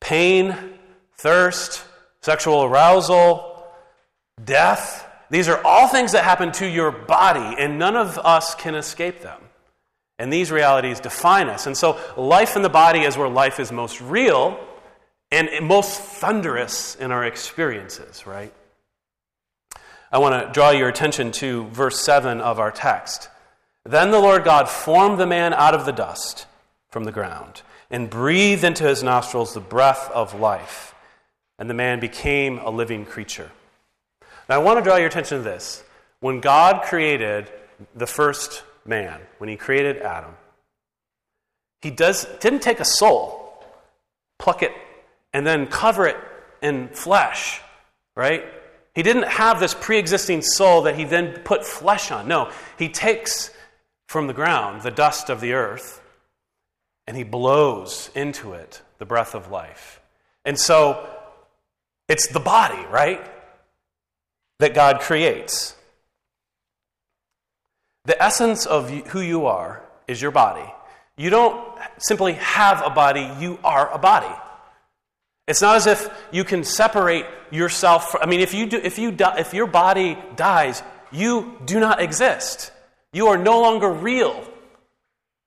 Pain, 0.00 0.56
thirst, 1.16 1.84
sexual 2.20 2.62
arousal, 2.62 3.66
death, 4.44 5.04
these 5.28 5.48
are 5.48 5.60
all 5.64 5.88
things 5.88 6.12
that 6.12 6.22
happen 6.22 6.52
to 6.52 6.66
your 6.68 6.92
body, 6.92 7.56
and 7.58 7.80
none 7.80 7.96
of 7.96 8.16
us 8.16 8.54
can 8.54 8.76
escape 8.76 9.22
them. 9.22 9.40
And 10.20 10.32
these 10.32 10.52
realities 10.52 11.00
define 11.00 11.48
us. 11.48 11.66
And 11.66 11.76
so, 11.76 11.98
life 12.16 12.54
in 12.54 12.62
the 12.62 12.68
body 12.68 13.00
is 13.00 13.16
where 13.16 13.28
life 13.28 13.58
is 13.58 13.72
most 13.72 14.00
real 14.00 14.56
and 15.32 15.66
most 15.66 16.00
thunderous 16.00 16.94
in 16.94 17.10
our 17.10 17.24
experiences, 17.24 18.24
right? 18.24 18.54
I 20.12 20.18
want 20.18 20.46
to 20.46 20.52
draw 20.52 20.70
your 20.70 20.88
attention 20.88 21.32
to 21.32 21.64
verse 21.70 22.04
7 22.04 22.40
of 22.40 22.60
our 22.60 22.70
text. 22.70 23.30
Then 23.84 24.12
the 24.12 24.20
Lord 24.20 24.44
God 24.44 24.68
formed 24.68 25.18
the 25.18 25.26
man 25.26 25.52
out 25.52 25.74
of 25.74 25.86
the 25.86 25.92
dust 25.92 26.46
from 26.92 27.04
the 27.04 27.10
ground 27.10 27.62
and 27.90 28.08
breathed 28.08 28.62
into 28.62 28.84
his 28.84 29.02
nostrils 29.02 29.54
the 29.54 29.60
breath 29.60 30.10
of 30.12 30.38
life, 30.38 30.94
and 31.58 31.68
the 31.68 31.74
man 31.74 31.98
became 31.98 32.58
a 32.58 32.70
living 32.70 33.04
creature. 33.04 33.50
Now, 34.48 34.56
I 34.56 34.58
want 34.58 34.78
to 34.78 34.82
draw 34.82 34.96
your 34.96 35.08
attention 35.08 35.38
to 35.38 35.44
this. 35.44 35.82
When 36.20 36.40
God 36.40 36.82
created 36.82 37.50
the 37.94 38.06
first 38.06 38.62
man, 38.84 39.20
when 39.38 39.48
he 39.48 39.56
created 39.56 39.98
Adam, 40.02 40.34
he 41.80 41.90
does, 41.90 42.26
didn't 42.40 42.60
take 42.60 42.78
a 42.78 42.84
soul, 42.84 43.64
pluck 44.38 44.62
it, 44.62 44.72
and 45.32 45.46
then 45.46 45.66
cover 45.66 46.06
it 46.06 46.16
in 46.60 46.88
flesh, 46.88 47.60
right? 48.14 48.44
He 48.94 49.02
didn't 49.02 49.28
have 49.28 49.58
this 49.58 49.74
pre 49.74 49.98
existing 49.98 50.42
soul 50.42 50.82
that 50.82 50.94
he 50.94 51.04
then 51.04 51.40
put 51.44 51.64
flesh 51.64 52.10
on. 52.10 52.28
No, 52.28 52.50
he 52.78 52.88
takes 52.88 53.50
from 54.08 54.26
the 54.26 54.34
ground 54.34 54.82
the 54.82 54.90
dust 54.90 55.30
of 55.30 55.40
the 55.40 55.54
earth 55.54 56.01
and 57.06 57.16
he 57.16 57.24
blows 57.24 58.10
into 58.14 58.52
it 58.52 58.82
the 58.98 59.06
breath 59.06 59.34
of 59.34 59.50
life. 59.50 60.00
And 60.44 60.58
so 60.58 61.08
it's 62.08 62.28
the 62.28 62.40
body, 62.40 62.84
right? 62.90 63.20
That 64.58 64.74
God 64.74 65.00
creates. 65.00 65.74
The 68.04 68.20
essence 68.20 68.66
of 68.66 68.90
who 68.90 69.20
you 69.20 69.46
are 69.46 69.82
is 70.08 70.20
your 70.20 70.30
body. 70.30 70.72
You 71.16 71.30
don't 71.30 71.78
simply 71.98 72.34
have 72.34 72.82
a 72.84 72.90
body, 72.90 73.30
you 73.38 73.58
are 73.62 73.92
a 73.92 73.98
body. 73.98 74.34
It's 75.46 75.60
not 75.60 75.76
as 75.76 75.86
if 75.86 76.08
you 76.30 76.44
can 76.44 76.64
separate 76.64 77.26
yourself 77.50 78.10
from, 78.10 78.22
I 78.22 78.26
mean, 78.26 78.40
if, 78.40 78.54
you 78.54 78.66
do, 78.66 78.76
if, 78.76 78.98
you 78.98 79.10
die, 79.10 79.38
if 79.38 79.52
your 79.52 79.66
body 79.66 80.16
dies, 80.36 80.82
you 81.10 81.58
do 81.64 81.78
not 81.80 82.00
exist. 82.00 82.72
You 83.12 83.28
are 83.28 83.36
no 83.36 83.60
longer 83.60 83.90
real. 83.90 84.48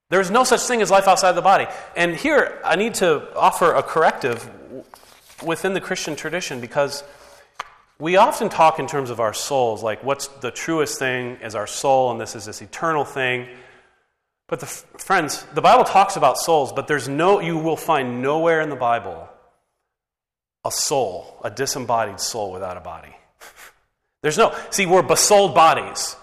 There 0.09 0.21
is 0.21 0.29
no 0.29 0.43
such 0.43 0.61
thing 0.61 0.81
as 0.81 0.91
life 0.91 1.07
outside 1.07 1.31
the 1.31 1.41
body. 1.41 1.65
And 1.95 2.15
here, 2.15 2.59
I 2.63 2.75
need 2.75 2.95
to 2.95 3.35
offer 3.35 3.73
a 3.73 3.81
corrective 3.81 4.49
within 5.43 5.73
the 5.73 5.81
Christian 5.81 6.15
tradition 6.15 6.61
because 6.61 7.03
we 7.97 8.15
often 8.17 8.49
talk 8.49 8.79
in 8.79 8.87
terms 8.87 9.09
of 9.09 9.19
our 9.19 9.33
souls, 9.33 9.81
like 9.81 10.03
what's 10.03 10.27
the 10.27 10.51
truest 10.51 10.99
thing 10.99 11.37
is 11.41 11.55
our 11.55 11.67
soul, 11.67 12.11
and 12.11 12.19
this 12.19 12.35
is 12.35 12.45
this 12.45 12.61
eternal 12.61 13.05
thing. 13.05 13.47
But 14.47 14.59
the, 14.59 14.67
friends, 14.67 15.43
the 15.53 15.61
Bible 15.61 15.85
talks 15.85 16.17
about 16.17 16.37
souls, 16.37 16.71
but 16.71 16.87
there's 16.87 17.07
no, 17.07 17.39
you 17.39 17.57
will 17.57 17.77
find 17.77 18.21
nowhere 18.21 18.61
in 18.61 18.69
the 18.69 18.75
Bible 18.75 19.27
a 20.63 20.71
soul, 20.71 21.39
a 21.43 21.49
disembodied 21.49 22.19
soul 22.19 22.51
without 22.51 22.75
a 22.75 22.79
body. 22.79 23.15
There's 24.21 24.37
no, 24.37 24.55
see, 24.71 24.87
we're 24.87 25.03
besouled 25.03 25.53
bodies. 25.53 26.15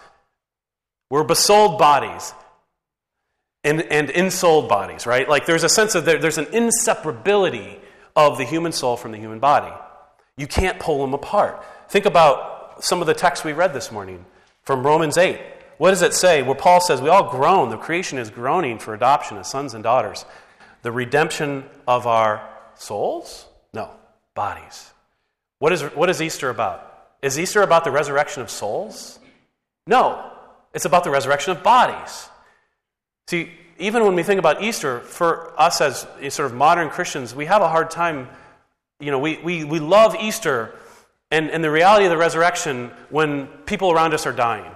We're 1.11 1.23
besouled 1.23 1.79
bodies 1.79 2.35
and, 3.65 3.83
and 3.83 4.11
ensouled 4.11 4.69
bodies, 4.69 5.07
right? 5.07 5.29
Like 5.29 5.47
there's 5.47 5.65
a 5.65 5.69
sense 5.69 5.95
of 5.95 6.05
there, 6.05 6.19
there's 6.19 6.39
an 6.39 6.47
inseparability 6.47 7.79
of 8.17 8.39
the 8.39 8.45
human 8.45 8.73
soul 8.73 8.97
from 8.97 9.13
the 9.13 9.19
human 9.19 9.39
body. 9.39 9.73
You 10.37 10.47
can't 10.47 10.79
pull 10.79 11.01
them 11.01 11.15
apart. 11.15 11.65
Think 11.89 12.07
about 12.07 12.85
some 12.85 13.01
of 13.01 13.07
the 13.07 13.15
texts 13.15 13.45
we 13.45 13.53
read 13.53 13.73
this 13.75 13.93
morning 13.93 14.25
from 14.63 14.85
Romans 14.85 15.17
8. 15.17 15.41
What 15.79 15.91
does 15.91 16.03
it 16.03 16.15
say? 16.15 16.43
Where 16.43 16.55
Paul 16.55 16.81
says, 16.81 17.01
We 17.01 17.09
all 17.09 17.31
groan, 17.31 17.71
the 17.71 17.77
creation 17.77 18.19
is 18.19 18.31
groaning 18.31 18.79
for 18.79 18.95
adoption 18.95 19.37
as 19.37 19.49
sons 19.49 19.75
and 19.75 19.83
daughters. 19.83 20.25
The 20.83 20.93
redemption 20.93 21.65
of 21.87 22.07
our 22.07 22.49
souls? 22.75 23.47
No, 23.73 23.91
bodies. 24.35 24.91
What 25.59 25.73
is, 25.73 25.83
what 25.83 26.11
is 26.11 26.21
Easter 26.21 26.51
about? 26.51 26.89
Is 27.23 27.39
Easter 27.39 27.63
about 27.63 27.85
the 27.85 27.91
resurrection 27.91 28.43
of 28.43 28.51
souls? 28.51 29.19
No, 29.87 30.33
it's 30.75 30.85
about 30.85 31.05
the 31.05 31.11
resurrection 31.11 31.53
of 31.53 31.63
bodies. 31.63 32.29
See, 33.29 33.51
even 33.79 34.05
when 34.05 34.15
we 34.15 34.23
think 34.23 34.39
about 34.39 34.63
Easter, 34.63 35.01
for 35.01 35.53
us 35.61 35.81
as 35.81 36.07
eh, 36.21 36.29
sort 36.29 36.51
of 36.51 36.57
modern 36.57 36.91
Christians, 36.91 37.35
we 37.35 37.47
have 37.47 37.63
a 37.63 37.69
hard 37.69 37.91
time 37.91 38.29
you 39.03 39.11
know, 39.11 39.19
we, 39.19 39.39
we, 39.39 39.65
we 39.65 39.81
love 39.81 40.15
Easter 40.15 40.73
and, 41.33 41.51
and 41.51 41.63
the 41.63 41.71
reality 41.71 42.07
of 42.07 42.11
the 42.11 42.17
resurrection 42.17 42.93
when 43.11 43.49
people 43.67 43.91
around 43.91 44.15
us 44.15 44.27
are 44.27 44.33
dying. 44.33 44.71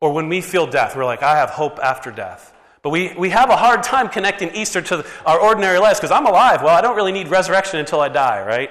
Or 0.00 0.12
when 0.12 0.28
we 0.30 0.40
feel 0.40 0.66
death, 0.66 0.96
we're 0.96 1.04
like, 1.04 1.22
I 1.22 1.36
have 1.36 1.50
hope 1.50 1.78
after 1.78 2.10
death. 2.10 2.52
But 2.82 2.90
we, 2.90 3.14
we 3.14 3.30
have 3.30 3.50
a 3.50 3.56
hard 3.56 3.82
time 3.82 4.08
connecting 4.08 4.54
Easter 4.54 4.80
to 4.80 5.06
our 5.26 5.38
ordinary 5.38 5.78
lives 5.78 5.98
because 5.98 6.10
I'm 6.10 6.26
alive. 6.26 6.62
Well, 6.62 6.74
I 6.74 6.80
don't 6.80 6.96
really 6.96 7.12
need 7.12 7.28
resurrection 7.28 7.78
until 7.78 8.00
I 8.00 8.08
die, 8.08 8.44
right? 8.44 8.70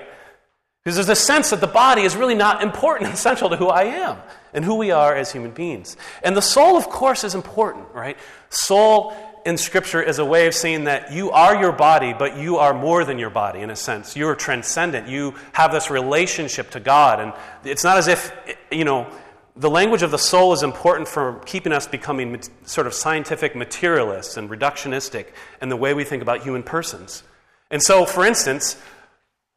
Because 0.84 0.96
there's 0.96 1.10
a 1.10 1.16
sense 1.16 1.52
that 1.52 1.62
the 1.62 1.68
body 1.68 2.02
is 2.02 2.16
really 2.16 2.36
not 2.36 2.64
important 2.64 3.10
and 3.10 3.18
central 3.30 3.52
to 3.52 3.56
who 3.56 3.68
I 3.68 3.84
am 3.84 4.18
and 4.54 4.64
who 4.64 4.76
we 4.76 4.92
are 4.92 5.16
as 5.16 5.32
human 5.32 5.52
beings. 5.52 5.98
And 6.24 6.36
the 6.36 6.42
soul, 6.42 6.78
of 6.78 6.90
course, 6.90 7.24
is 7.24 7.36
important, 7.36 7.88
right? 7.94 8.18
Soul 8.50 9.16
in 9.46 9.58
Scripture 9.58 10.02
is 10.02 10.20
a 10.20 10.26
way 10.26 10.48
of 10.48 10.54
saying 10.54 10.86
that 10.86 11.12
you 11.12 11.32
are 11.32 11.56
your 11.60 11.72
body, 11.72 12.14
but 12.14 12.38
you 12.38 12.58
are 12.58 12.74
more 12.74 13.04
than 13.04 13.20
your 13.20 13.30
body 13.30 13.60
in 13.60 13.70
a 13.70 13.76
sense. 13.76 14.16
You're 14.16 14.36
transcendent. 14.36 15.08
You 15.08 15.36
have 15.52 15.72
this 15.72 15.90
relationship 15.90 16.72
to 16.72 16.80
God. 16.80 17.20
And 17.20 17.34
it's 17.64 17.84
not 17.84 17.98
as 17.98 18.08
if, 18.08 18.32
you 18.72 18.86
know, 18.86 19.08
the 19.56 19.70
language 19.70 20.02
of 20.02 20.12
the 20.12 20.18
soul 20.18 20.54
is 20.54 20.64
important 20.64 21.08
for 21.08 21.40
keeping 21.46 21.74
us 21.74 21.86
becoming 21.86 22.42
sort 22.66 22.88
of 22.88 22.94
scientific 22.94 23.56
materialists 23.56 24.38
and 24.38 24.50
reductionistic 24.50 25.28
in 25.62 25.70
the 25.70 25.78
way 25.78 25.94
we 25.94 26.04
think 26.04 26.22
about 26.24 26.42
human 26.42 26.64
persons. 26.64 27.24
And 27.70 27.82
so, 27.82 28.06
for 28.06 28.26
instance, 28.26 28.82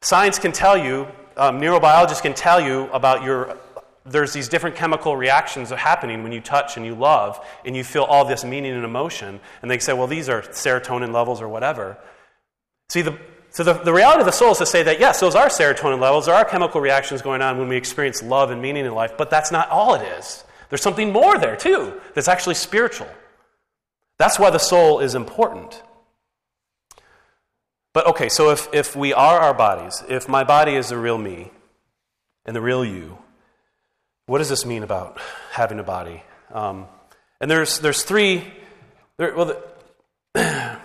science 0.01 0.37
can 0.37 0.51
tell 0.51 0.77
you, 0.77 1.07
um, 1.35 1.59
neurobiologists 1.59 2.21
can 2.21 2.33
tell 2.33 2.59
you 2.59 2.89
about 2.91 3.23
your 3.23 3.57
there's 4.09 4.33
these 4.33 4.47
different 4.49 4.75
chemical 4.75 5.15
reactions 5.15 5.69
that 5.69 5.75
are 5.75 5.77
happening 5.79 6.23
when 6.23 6.31
you 6.31 6.41
touch 6.41 6.77
and 6.77 6.85
you 6.85 6.95
love 6.95 7.45
and 7.65 7.75
you 7.75 7.83
feel 7.83 8.03
all 8.03 8.25
this 8.25 8.43
meaning 8.43 8.73
and 8.73 8.85
emotion. 8.85 9.39
And 9.61 9.69
they 9.69 9.79
say, 9.79 9.93
well, 9.93 10.07
these 10.07 10.29
are 10.29 10.41
serotonin 10.41 11.13
levels 11.13 11.41
or 11.41 11.47
whatever. 11.47 11.97
See, 12.89 13.01
the, 13.01 13.17
so 13.49 13.63
the, 13.63 13.73
the 13.73 13.93
reality 13.93 14.21
of 14.21 14.25
the 14.25 14.31
soul 14.31 14.51
is 14.51 14.57
to 14.59 14.65
say 14.65 14.83
that, 14.83 14.99
yes, 14.99 15.19
those 15.19 15.35
are 15.35 15.47
serotonin 15.47 15.99
levels, 15.99 16.25
there 16.25 16.35
are 16.35 16.45
chemical 16.45 16.81
reactions 16.81 17.21
going 17.21 17.41
on 17.41 17.57
when 17.57 17.67
we 17.67 17.75
experience 17.75 18.21
love 18.23 18.51
and 18.51 18.61
meaning 18.61 18.85
in 18.85 18.93
life, 18.93 19.13
but 19.17 19.29
that's 19.29 19.51
not 19.51 19.69
all 19.69 19.95
it 19.95 20.03
is. 20.19 20.43
There's 20.69 20.81
something 20.81 21.11
more 21.11 21.37
there, 21.37 21.55
too, 21.55 21.99
that's 22.13 22.27
actually 22.27 22.55
spiritual. 22.55 23.07
That's 24.17 24.39
why 24.39 24.49
the 24.49 24.57
soul 24.57 24.99
is 24.99 25.15
important. 25.15 25.81
But 27.93 28.07
okay, 28.07 28.29
so 28.29 28.51
if, 28.51 28.67
if 28.73 28.95
we 28.95 29.13
are 29.13 29.39
our 29.39 29.53
bodies, 29.53 30.03
if 30.07 30.27
my 30.27 30.43
body 30.43 30.75
is 30.75 30.89
the 30.89 30.97
real 30.97 31.17
me, 31.17 31.51
and 32.47 32.55
the 32.55 32.61
real 32.61 32.83
you. 32.83 33.17
What 34.27 34.37
does 34.39 34.49
this 34.49 34.65
mean 34.65 34.83
about 34.83 35.19
having 35.51 35.79
a 35.79 35.83
body? 35.83 36.21
Um, 36.53 36.87
and 37.41 37.49
there's, 37.49 37.79
there's 37.79 38.03
three. 38.03 38.43
There, 39.17 39.33
well, 39.35 39.57
the, 40.33 40.79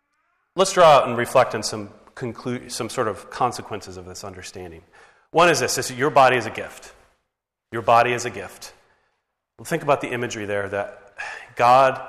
let's 0.56 0.72
draw 0.72 0.86
out 0.86 1.08
and 1.08 1.18
reflect 1.18 1.54
on 1.54 1.62
some, 1.62 1.90
conclu- 2.14 2.70
some 2.70 2.88
sort 2.88 3.08
of 3.08 3.30
consequences 3.30 3.96
of 3.96 4.06
this 4.06 4.22
understanding. 4.22 4.82
One 5.32 5.48
is 5.48 5.60
this: 5.60 5.76
is 5.76 5.90
your 5.92 6.10
body 6.10 6.36
is 6.36 6.46
a 6.46 6.50
gift. 6.50 6.94
Your 7.72 7.82
body 7.82 8.12
is 8.12 8.26
a 8.26 8.30
gift. 8.30 8.72
Think 9.64 9.82
about 9.82 10.00
the 10.00 10.12
imagery 10.12 10.44
there 10.44 10.68
that 10.68 11.14
God, 11.56 12.00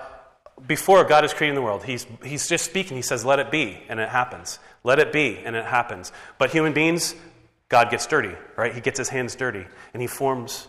before 0.67 1.03
God 1.03 1.25
is 1.25 1.33
creating 1.33 1.55
the 1.55 1.61
world, 1.61 1.83
he's, 1.83 2.05
he's 2.23 2.47
just 2.47 2.65
speaking. 2.65 2.97
He 2.97 3.03
says, 3.03 3.25
Let 3.25 3.39
it 3.39 3.49
be, 3.49 3.81
and 3.89 3.99
it 3.99 4.09
happens. 4.09 4.59
Let 4.83 4.99
it 4.99 5.11
be, 5.11 5.37
and 5.37 5.55
it 5.55 5.65
happens. 5.65 6.11
But 6.37 6.51
human 6.51 6.73
beings, 6.73 7.15
God 7.73 7.89
gets 7.89 8.05
dirty, 8.05 8.35
right? 8.55 8.71
He 8.71 8.81
gets 8.81 8.99
his 8.99 9.09
hands 9.09 9.33
dirty, 9.33 9.65
and 9.93 10.01
he 10.01 10.07
forms. 10.07 10.67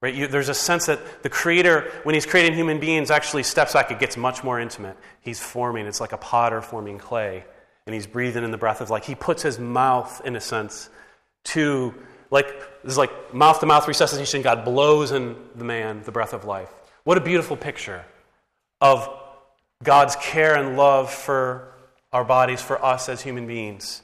Right? 0.00 0.14
You, 0.14 0.28
there's 0.28 0.48
a 0.48 0.54
sense 0.54 0.86
that 0.86 1.24
the 1.24 1.28
Creator, 1.28 1.90
when 2.04 2.14
He's 2.14 2.24
creating 2.24 2.54
human 2.54 2.78
beings, 2.78 3.10
actually 3.10 3.42
steps 3.42 3.72
back. 3.72 3.90
It 3.90 3.98
gets 3.98 4.16
much 4.16 4.44
more 4.44 4.60
intimate. 4.60 4.96
He's 5.22 5.40
forming. 5.40 5.86
It's 5.86 6.00
like 6.00 6.12
a 6.12 6.18
potter 6.18 6.62
forming 6.62 6.98
clay, 6.98 7.42
and 7.84 7.94
He's 7.94 8.06
breathing 8.06 8.44
in 8.44 8.52
the 8.52 8.58
breath 8.58 8.80
of 8.80 8.90
like, 8.90 9.04
He 9.04 9.16
puts 9.16 9.42
His 9.42 9.58
mouth, 9.58 10.22
in 10.24 10.36
a 10.36 10.40
sense, 10.40 10.88
to 11.46 11.92
like 12.30 12.46
this 12.84 12.92
is 12.92 12.98
like 12.98 13.34
mouth 13.34 13.58
to 13.58 13.66
mouth 13.66 13.88
resuscitation. 13.88 14.42
God 14.42 14.64
blows 14.64 15.10
in 15.10 15.34
the 15.56 15.64
man 15.64 16.04
the 16.04 16.12
breath 16.12 16.32
of 16.32 16.44
life. 16.44 16.70
What 17.02 17.18
a 17.18 17.20
beautiful 17.20 17.56
picture 17.56 18.04
of 18.80 19.08
God's 19.82 20.14
care 20.14 20.54
and 20.54 20.76
love 20.76 21.12
for 21.12 21.72
our 22.12 22.24
bodies, 22.24 22.62
for 22.62 22.84
us 22.84 23.08
as 23.08 23.20
human 23.20 23.48
beings. 23.48 24.02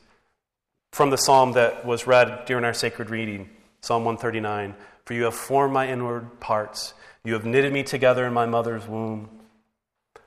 From 0.93 1.09
the 1.09 1.17
psalm 1.17 1.53
that 1.53 1.87
was 1.87 2.07
read 2.07 2.45
during 2.45 2.65
our 2.65 2.75
sacred 2.75 3.09
reading, 3.09 3.49
Psalm 3.81 4.05
139 4.05 4.75
For 5.07 5.15
you 5.15 5.25
have 5.25 5.35
formed 5.35 5.73
my 5.73 5.89
inward 5.89 6.39
parts, 6.39 6.93
you 7.25 7.33
have 7.33 7.47
knitted 7.47 7.73
me 7.73 7.83
together 7.83 8.27
in 8.27 8.35
my 8.35 8.47
mother's 8.47 8.87
womb. 8.87 9.31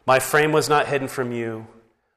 My 0.07 0.19
frame 0.19 0.51
was 0.51 0.67
not 0.67 0.87
hidden 0.87 1.07
from 1.07 1.31
you. 1.31 1.67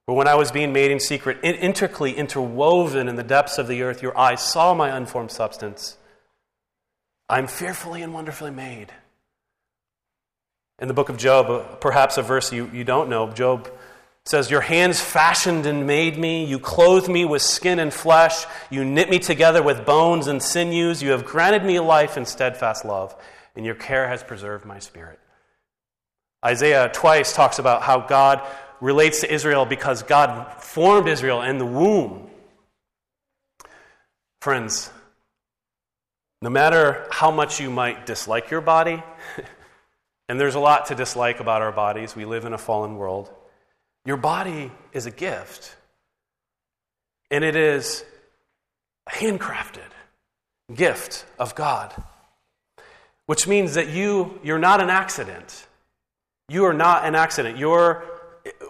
For 0.06 0.16
when 0.16 0.26
I 0.26 0.36
was 0.36 0.50
being 0.50 0.72
made 0.72 0.90
in 0.90 1.00
secret, 1.00 1.38
intricately 1.42 2.12
interwoven 2.12 3.08
in 3.08 3.16
the 3.16 3.22
depths 3.22 3.58
of 3.58 3.68
the 3.68 3.82
earth, 3.82 4.02
your 4.02 4.16
eyes 4.16 4.40
saw 4.40 4.72
my 4.72 4.96
unformed 4.96 5.30
substance. 5.30 5.98
I'm 7.28 7.46
fearfully 7.46 8.00
and 8.00 8.14
wonderfully 8.14 8.50
made. 8.50 8.90
In 10.78 10.88
the 10.88 10.94
book 10.94 11.10
of 11.10 11.18
Job, 11.18 11.50
uh, 11.50 11.64
perhaps 11.76 12.16
a 12.16 12.22
verse 12.22 12.50
you, 12.52 12.70
you 12.72 12.84
don't 12.84 13.10
know, 13.10 13.30
Job 13.30 13.70
says, 14.28 14.50
Your 14.50 14.60
hands 14.60 15.00
fashioned 15.00 15.64
and 15.64 15.86
made 15.86 16.18
me. 16.18 16.44
You 16.44 16.58
clothed 16.58 17.08
me 17.08 17.24
with 17.24 17.40
skin 17.40 17.78
and 17.78 17.92
flesh. 17.92 18.44
You 18.68 18.84
knit 18.84 19.08
me 19.08 19.18
together 19.18 19.62
with 19.62 19.86
bones 19.86 20.26
and 20.26 20.42
sinews. 20.42 21.02
You 21.02 21.12
have 21.12 21.24
granted 21.24 21.64
me 21.64 21.80
life 21.80 22.18
and 22.18 22.28
steadfast 22.28 22.84
love, 22.84 23.16
and 23.56 23.64
your 23.64 23.74
care 23.74 24.06
has 24.06 24.22
preserved 24.22 24.66
my 24.66 24.80
spirit. 24.80 25.18
Isaiah 26.44 26.90
twice 26.92 27.34
talks 27.34 27.58
about 27.58 27.80
how 27.82 28.00
God 28.00 28.46
relates 28.82 29.22
to 29.22 29.32
Israel 29.32 29.64
because 29.64 30.02
God 30.02 30.62
formed 30.62 31.08
Israel 31.08 31.40
in 31.40 31.56
the 31.56 31.66
womb. 31.66 32.28
Friends, 34.42 34.90
no 36.42 36.50
matter 36.50 37.06
how 37.10 37.30
much 37.30 37.60
you 37.60 37.70
might 37.70 38.04
dislike 38.04 38.50
your 38.50 38.60
body, 38.60 39.02
and 40.28 40.38
there's 40.38 40.54
a 40.54 40.60
lot 40.60 40.86
to 40.86 40.94
dislike 40.94 41.40
about 41.40 41.62
our 41.62 41.72
bodies, 41.72 42.14
we 42.14 42.26
live 42.26 42.44
in 42.44 42.52
a 42.52 42.58
fallen 42.58 42.96
world. 42.96 43.30
Your 44.08 44.16
body 44.16 44.72
is 44.94 45.04
a 45.04 45.10
gift, 45.10 45.76
and 47.30 47.44
it 47.44 47.54
is 47.54 48.06
a 49.06 49.10
handcrafted 49.10 49.90
gift 50.74 51.26
of 51.38 51.54
God, 51.54 51.92
which 53.26 53.46
means 53.46 53.74
that 53.74 53.90
you, 53.90 54.40
you're 54.42 54.58
not 54.58 54.80
an 54.80 54.88
accident. 54.88 55.66
You 56.48 56.64
are 56.64 56.72
not 56.72 57.04
an 57.04 57.16
accident. 57.16 57.58
You're 57.58 58.02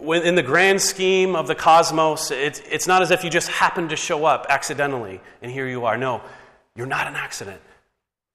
in 0.03 0.35
the 0.35 0.42
grand 0.42 0.83
scheme 0.83 1.37
of 1.37 1.46
the 1.46 1.55
cosmos, 1.55 2.33
it's, 2.33 2.61
it's 2.68 2.88
not 2.88 3.03
as 3.03 3.12
if 3.12 3.22
you 3.22 3.31
just 3.31 3.46
happened 3.46 3.90
to 3.90 3.96
show 3.96 4.24
up 4.24 4.46
accidentally 4.48 5.20
and 5.40 5.53
here 5.53 5.68
you 5.68 5.85
are. 5.85 5.96
No, 5.96 6.20
you're 6.74 6.88
not 6.88 7.07
an 7.07 7.14
accident. 7.14 7.61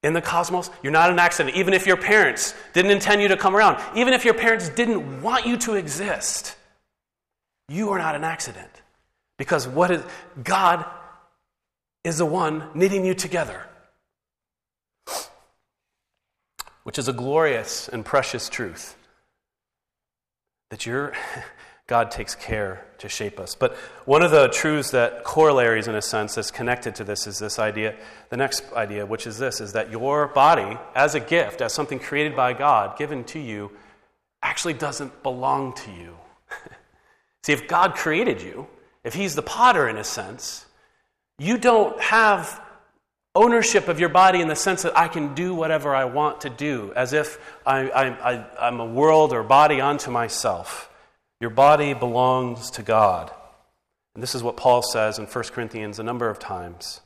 In 0.03 0.13
the 0.13 0.21
cosmos, 0.21 0.69
you're 0.81 0.93
not 0.93 1.09
an 1.09 1.19
accident. 1.19 1.57
Even 1.57 1.73
if 1.73 1.85
your 1.85 1.97
parents 1.97 2.55
didn't 2.71 2.91
intend 2.91 3.21
you 3.21 3.27
to 3.27 3.35
come 3.35 3.57
around, 3.57 3.77
even 3.93 4.13
if 4.13 4.23
your 4.23 4.35
parents 4.35 4.69
didn't 4.69 5.21
want 5.21 5.45
you 5.45 5.57
to 5.57 5.73
exist, 5.73 6.55
you 7.69 7.91
are 7.91 7.97
not 7.97 8.15
an 8.15 8.23
accident. 8.23 8.69
Because 9.37 9.67
what 9.67 9.91
is 9.91 10.03
God 10.43 10.85
is 12.03 12.17
the 12.17 12.25
one 12.25 12.69
knitting 12.73 13.05
you 13.05 13.13
together. 13.13 13.63
Which 16.83 16.99
is 16.99 17.07
a 17.07 17.13
glorious 17.13 17.87
and 17.87 18.03
precious 18.03 18.49
truth 18.49 18.97
that 20.69 20.85
your 20.85 21.13
God 21.87 22.11
takes 22.11 22.35
care 22.35 22.85
to 22.99 23.09
shape 23.09 23.39
us. 23.39 23.55
But 23.55 23.75
one 24.05 24.23
of 24.23 24.31
the 24.31 24.47
truths 24.47 24.91
that 24.91 25.23
corollaries, 25.23 25.87
in 25.87 25.95
a 25.95 26.01
sense, 26.01 26.35
that's 26.35 26.49
connected 26.49 26.95
to 26.95 27.03
this 27.03 27.27
is 27.27 27.39
this 27.39 27.59
idea, 27.59 27.95
the 28.29 28.37
next 28.37 28.63
idea, 28.73 29.05
which 29.05 29.27
is 29.27 29.37
this, 29.37 29.59
is 29.59 29.73
that 29.73 29.91
your 29.91 30.27
body, 30.27 30.77
as 30.95 31.13
a 31.13 31.19
gift, 31.19 31.61
as 31.61 31.73
something 31.73 31.99
created 31.99 32.35
by 32.35 32.53
God, 32.53 32.97
given 32.97 33.25
to 33.25 33.39
you, 33.39 33.71
actually 34.41 34.73
doesn't 34.73 35.23
belong 35.23 35.73
to 35.73 35.91
you. 35.91 36.17
See, 37.43 37.53
if 37.53 37.67
God 37.67 37.95
created 37.95 38.41
you, 38.41 38.67
if 39.03 39.13
He's 39.13 39.35
the 39.35 39.41
potter 39.41 39.87
in 39.87 39.97
a 39.97 40.03
sense, 40.03 40.65
you 41.37 41.57
don't 41.57 41.99
have 42.01 42.61
ownership 43.35 43.87
of 43.87 43.99
your 43.99 44.09
body 44.09 44.41
in 44.41 44.47
the 44.47 44.55
sense 44.55 44.83
that 44.83 44.97
I 44.97 45.07
can 45.07 45.33
do 45.33 45.55
whatever 45.55 45.95
I 45.95 46.05
want 46.05 46.41
to 46.41 46.49
do, 46.49 46.93
as 46.95 47.13
if 47.13 47.39
I, 47.65 48.45
am 48.59 48.79
a 48.79 48.85
world 48.85 49.33
or 49.33 49.43
body 49.43 49.81
unto 49.81 50.11
myself. 50.11 50.89
Your 51.41 51.49
body 51.49 51.93
belongs 51.93 52.71
to 52.71 52.83
God. 52.83 53.31
And 54.13 54.21
this 54.21 54.35
is 54.35 54.43
what 54.43 54.55
Paul 54.55 54.83
says 54.83 55.17
in 55.17 55.25
1 55.25 55.43
Corinthians 55.45 55.99
a 55.99 56.03
number 56.03 56.29
of 56.29 56.37
times. 56.37 57.01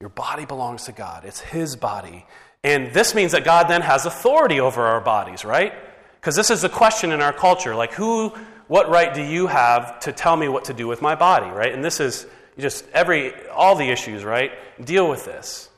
Your 0.00 0.08
body 0.08 0.44
belongs 0.44 0.84
to 0.84 0.92
God, 0.92 1.24
it's 1.24 1.40
His 1.40 1.76
body. 1.76 2.26
And 2.62 2.94
this 2.94 3.14
means 3.14 3.32
that 3.32 3.44
God 3.44 3.68
then 3.68 3.82
has 3.82 4.06
authority 4.06 4.60
over 4.60 4.82
our 4.82 5.00
bodies, 5.00 5.44
right? 5.44 5.74
Because 6.20 6.36
this 6.36 6.50
is 6.50 6.62
the 6.62 6.70
question 6.70 7.12
in 7.12 7.20
our 7.20 7.32
culture 7.32 7.74
like, 7.74 7.92
who, 7.92 8.32
what 8.68 8.88
right 8.88 9.12
do 9.12 9.22
you 9.22 9.46
have 9.46 10.00
to 10.00 10.12
tell 10.12 10.36
me 10.36 10.48
what 10.48 10.66
to 10.66 10.74
do 10.74 10.86
with 10.86 11.02
my 11.02 11.14
body, 11.14 11.50
right? 11.50 11.72
And 11.72 11.84
this 11.84 12.00
is 12.00 12.26
just 12.58 12.86
every, 12.92 13.32
all 13.48 13.74
the 13.76 13.90
issues, 13.90 14.24
right? 14.24 14.52
Deal 14.82 15.08
with 15.08 15.24
this. 15.24 15.68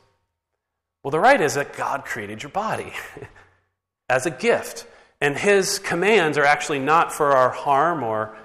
Well, 1.02 1.10
the 1.10 1.20
right 1.20 1.40
is 1.40 1.54
that 1.54 1.76
God 1.76 2.04
created 2.04 2.42
your 2.42 2.50
body 2.50 2.92
as 4.08 4.26
a 4.26 4.30
gift. 4.30 4.86
And 5.20 5.36
his 5.36 5.78
commands 5.78 6.36
are 6.36 6.44
actually 6.44 6.78
not 6.78 7.12
for 7.12 7.32
our 7.32 7.50
harm 7.50 8.02
or 8.02 8.36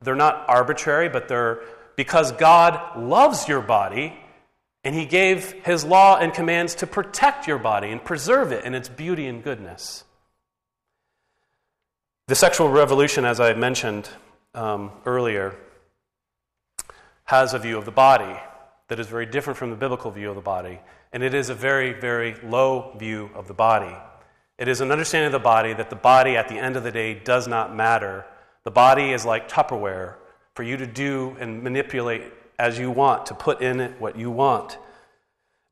they're 0.00 0.14
not 0.14 0.44
arbitrary, 0.48 1.08
but 1.08 1.28
they're 1.28 1.60
because 1.96 2.32
God 2.32 3.02
loves 3.02 3.48
your 3.48 3.60
body 3.60 4.16
and 4.84 4.94
he 4.94 5.04
gave 5.04 5.52
his 5.64 5.84
law 5.84 6.16
and 6.16 6.32
commands 6.32 6.76
to 6.76 6.86
protect 6.86 7.46
your 7.46 7.58
body 7.58 7.90
and 7.90 8.02
preserve 8.02 8.52
it 8.52 8.64
in 8.64 8.74
its 8.74 8.88
beauty 8.88 9.26
and 9.26 9.44
goodness. 9.44 10.04
The 12.30 12.36
sexual 12.36 12.68
revolution, 12.68 13.24
as 13.24 13.40
I 13.40 13.54
mentioned 13.54 14.08
um, 14.54 14.92
earlier, 15.04 15.56
has 17.24 17.54
a 17.54 17.58
view 17.58 17.76
of 17.76 17.84
the 17.84 17.90
body 17.90 18.38
that 18.86 19.00
is 19.00 19.08
very 19.08 19.26
different 19.26 19.58
from 19.58 19.70
the 19.70 19.76
biblical 19.76 20.12
view 20.12 20.28
of 20.28 20.36
the 20.36 20.40
body. 20.40 20.78
And 21.12 21.24
it 21.24 21.34
is 21.34 21.50
a 21.50 21.56
very, 21.56 21.92
very 21.92 22.36
low 22.44 22.94
view 22.96 23.30
of 23.34 23.48
the 23.48 23.52
body. 23.52 23.92
It 24.58 24.68
is 24.68 24.80
an 24.80 24.92
understanding 24.92 25.26
of 25.26 25.32
the 25.32 25.40
body 25.40 25.72
that 25.72 25.90
the 25.90 25.96
body, 25.96 26.36
at 26.36 26.48
the 26.48 26.54
end 26.54 26.76
of 26.76 26.84
the 26.84 26.92
day, 26.92 27.14
does 27.14 27.48
not 27.48 27.74
matter. 27.74 28.24
The 28.62 28.70
body 28.70 29.10
is 29.10 29.24
like 29.24 29.50
Tupperware 29.50 30.14
for 30.54 30.62
you 30.62 30.76
to 30.76 30.86
do 30.86 31.36
and 31.40 31.64
manipulate 31.64 32.22
as 32.60 32.78
you 32.78 32.92
want, 32.92 33.26
to 33.26 33.34
put 33.34 33.60
in 33.60 33.80
it 33.80 34.00
what 34.00 34.16
you 34.16 34.30
want. 34.30 34.78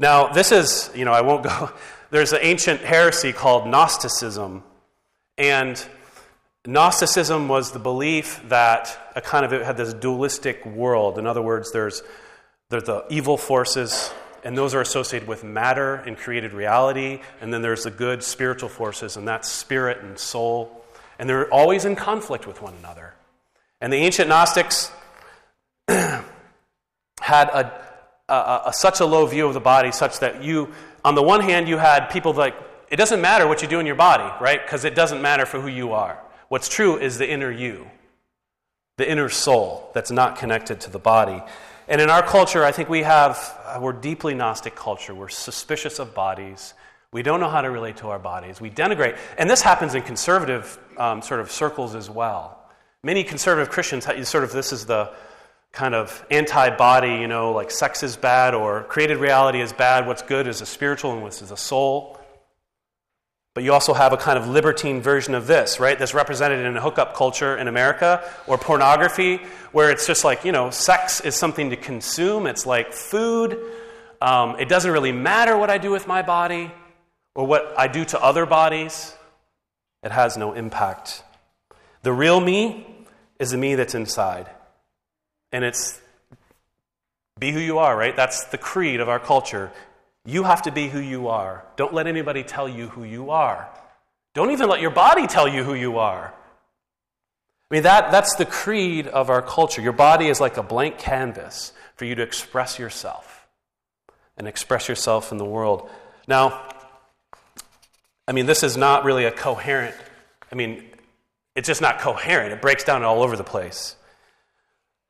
Now, 0.01 0.27
this 0.27 0.51
is, 0.51 0.91
you 0.93 1.05
know, 1.05 1.13
I 1.13 1.21
won't 1.21 1.45
go. 1.45 1.71
There's 2.11 2.33
an 2.33 2.41
ancient 2.43 2.81
heresy 2.81 3.33
called 3.33 3.69
Gnosticism. 3.69 4.65
And 5.37 5.89
Gnosticism 6.69 7.49
was 7.49 7.73
the 7.73 7.79
belief 7.79 8.47
that 8.51 8.95
a 9.17 9.23
kind 9.23 9.47
of 9.47 9.55
it 9.55 9.65
had 9.65 9.79
this 9.79 9.95
dualistic 9.95 10.67
world. 10.67 11.19
In 11.19 11.27
other 11.27 11.41
words, 11.41 11.73
there's, 11.73 12.03
there's 12.69 12.83
the 12.83 13.07
evil 13.09 13.39
forces, 13.39 14.13
and 14.45 14.55
those 14.55 14.75
are 14.75 14.83
associated 14.83 15.27
with 15.27 15.43
matter 15.43 15.95
and 15.95 16.15
created 16.15 16.53
reality, 16.53 17.23
and 17.41 17.55
then 17.55 17.63
there's 17.63 17.85
the 17.85 17.91
good 17.91 18.23
spiritual 18.23 18.69
forces, 18.69 19.17
and 19.17 19.27
that's 19.27 19.49
spirit 19.49 20.03
and 20.03 20.19
soul. 20.19 20.85
And 21.19 21.27
they're 21.27 21.51
always 21.51 21.87
in 21.87 21.97
conflict 21.97 22.47
with 22.47 22.61
one 22.61 22.75
another. 22.81 23.15
And 23.81 23.91
the 23.91 23.97
ancient 23.97 24.29
Gnostics 24.29 24.93
had 25.89 26.23
a, 27.23 27.83
a, 28.29 28.63
a, 28.67 28.73
such 28.75 29.01
a 29.01 29.07
low 29.07 29.25
view 29.25 29.47
of 29.47 29.55
the 29.55 29.61
body, 29.61 29.91
such 29.91 30.19
that 30.19 30.45
you, 30.45 30.71
on 31.03 31.15
the 31.15 31.23
one 31.23 31.41
hand, 31.41 31.67
you 31.67 31.79
had 31.79 32.11
people 32.11 32.35
like, 32.35 32.55
it 32.91 32.97
doesn't 32.97 33.23
matter 33.23 33.49
what 33.49 33.63
you 33.63 33.69
do 33.69 33.81
in 33.81 33.87
your 33.87 33.95
body, 33.95 34.31
right? 34.39 34.63
Because 34.63 34.85
it 34.85 34.95
doesn't 34.95 35.23
matter 35.23 35.47
for 35.47 35.63
who 35.63 35.69
you 35.69 35.95
are. 35.95 36.23
What's 36.49 36.69
true 36.69 36.99
is 36.99 37.19
the 37.19 37.31
inner 37.31 37.51
you, 37.51 37.91
the 38.97 39.11
inner 39.11 39.29
soul 39.29 39.91
that's 39.95 40.11
not 40.11 40.39
connected 40.39 40.81
to 40.83 40.91
the 40.91 40.99
body. 40.99 41.43
And 41.89 42.01
in 42.01 42.11
our 42.11 42.23
culture, 42.23 42.65
I 42.65 42.73
think 42.73 42.89
we 42.89 43.03
have, 43.03 43.59
uh, 43.65 43.79
we're 43.81 43.93
deeply 43.93 44.35
Gnostic 44.35 44.75
culture. 44.75 45.15
We're 45.15 45.29
suspicious 45.29 45.99
of 45.99 46.15
bodies. 46.15 46.75
We 47.13 47.23
don't 47.23 47.41
know 47.41 47.49
how 47.49 47.63
to 47.63 47.71
relate 47.71 47.99
to 47.99 48.09
our 48.09 48.19
bodies. 48.19 48.61
We 48.61 48.71
denigrate. 48.71 49.19
And 49.39 49.49
this 49.49 49.63
happens 49.63 49.95
in 49.95 50.03
conservative 50.03 50.79
um, 50.97 51.23
sort 51.23 51.41
of 51.41 51.51
circles 51.51 51.95
as 51.95 52.11
well. 52.11 52.59
Many 53.03 53.25
conservative 53.25 53.71
Christians, 53.71 54.05
sort 54.29 54.45
of, 54.45 54.53
this 54.53 54.73
is 54.73 54.87
the 54.87 55.13
kind 55.73 55.95
of 55.95 56.25
anti 56.31 56.71
body, 56.71 57.15
you 57.15 57.29
know, 57.29 57.53
like 57.53 57.71
sex 57.71 58.03
is 58.03 58.17
bad 58.17 58.55
or 58.55 58.85
created 58.85 59.19
reality 59.19 59.61
is 59.61 59.73
bad, 59.73 60.07
what's 60.07 60.23
good 60.23 60.47
is 60.47 60.61
a 60.61 60.67
spiritual 60.67 61.13
and 61.13 61.23
what's 61.23 61.41
is 61.41 61.51
a 61.51 61.57
soul. 61.57 62.18
But 63.55 63.65
you 63.65 63.73
also 63.73 63.93
have 63.93 64.13
a 64.13 64.17
kind 64.17 64.39
of 64.39 64.47
libertine 64.47 65.01
version 65.01 65.35
of 65.35 65.47
this, 65.47 65.81
right? 65.81 65.99
That's 65.99 66.15
represented 66.15 66.65
in 66.65 66.77
a 66.77 66.81
hookup 66.81 67.15
culture 67.15 67.57
in 67.57 67.67
America 67.67 68.23
or 68.47 68.57
pornography, 68.57 69.39
where 69.73 69.91
it's 69.91 70.07
just 70.07 70.25
like, 70.25 70.45
you 70.45 70.53
know, 70.53 70.71
sex 70.71 71.21
is 71.21 71.35
something 71.35 71.71
to 71.71 71.77
consume. 71.77 72.47
It's 72.47 72.67
like 72.67 72.93
food. 72.93 73.59
Um, 74.21 74.57
it 74.59 74.69
doesn't 74.69 74.91
really 74.91 75.13
matter 75.13 75.57
what 75.57 75.71
I 75.71 75.79
do 75.79 75.91
with 75.91 76.07
my 76.07 76.23
body 76.23 76.71
or 77.35 77.47
what 77.47 77.73
I 77.79 77.87
do 77.87 78.05
to 78.05 78.21
other 78.21 78.47
bodies, 78.47 79.15
it 80.03 80.11
has 80.11 80.37
no 80.37 80.55
impact. 80.55 81.23
The 82.03 82.13
real 82.13 82.41
me 82.41 82.85
is 83.39 83.53
the 83.53 83.57
me 83.57 83.77
that's 83.77 83.95
inside. 83.95 84.49
And 85.53 85.65
it's 85.65 86.01
be 87.39 87.53
who 87.53 87.61
you 87.61 87.79
are, 87.79 87.97
right? 87.97 88.17
That's 88.17 88.45
the 88.47 88.59
creed 88.59 88.99
of 88.99 89.09
our 89.09 89.21
culture. 89.21 89.71
You 90.29 90.43
have 90.43 90.61
to 90.63 90.71
be 90.71 90.89
who 90.89 91.01
you 91.01 91.29
are. 91.29 91.65
Don't 91.77 91.95
let 91.95 92.07
anybody 92.07 92.43
tell 92.43 92.69
you 92.69 92.89
who 92.89 93.03
you 93.03 93.31
are. 93.31 93.67
Don't 94.35 94.51
even 94.51 94.69
let 94.69 94.83
your 94.83 94.91
body 94.91 95.27
tell 95.27 95.49
you 95.49 95.65
who 95.65 95.73
you 95.73 95.97
are. 95.97 96.35
I 97.71 97.75
mean, 97.75 97.85
that, 97.85 98.13
that's 98.13 98.37
the 98.37 98.45
creed 98.45 99.07
of 99.07 99.31
our 99.31 99.41
culture. 99.41 99.81
Your 99.81 99.95
body 99.95 100.29
is 100.29 100.39
like 100.39 100.59
a 100.59 100.63
blank 100.63 100.99
canvas 100.99 101.73
for 101.97 102.05
you 102.05 102.15
to 102.15 102.23
express 102.23 102.79
yourself 102.79 103.47
and 104.37 104.47
express 104.47 104.87
yourself 104.87 105.33
in 105.33 105.39
the 105.39 105.47
world. 105.47 105.89
Now, 106.27 106.63
I 108.27 108.33
mean, 108.33 108.45
this 108.45 108.63
is 108.63 108.77
not 108.77 109.05
really 109.05 109.25
a 109.25 109.33
coherent, 109.33 109.97
I 110.53 110.57
mean, 110.57 110.85
it's 111.57 111.69
just 111.69 111.81
not 111.81 112.01
coherent. 112.01 112.53
It 112.53 112.61
breaks 112.61 112.85
down 112.85 113.03
all 113.03 113.23
over 113.23 113.35
the 113.35 113.45
place. 113.45 113.97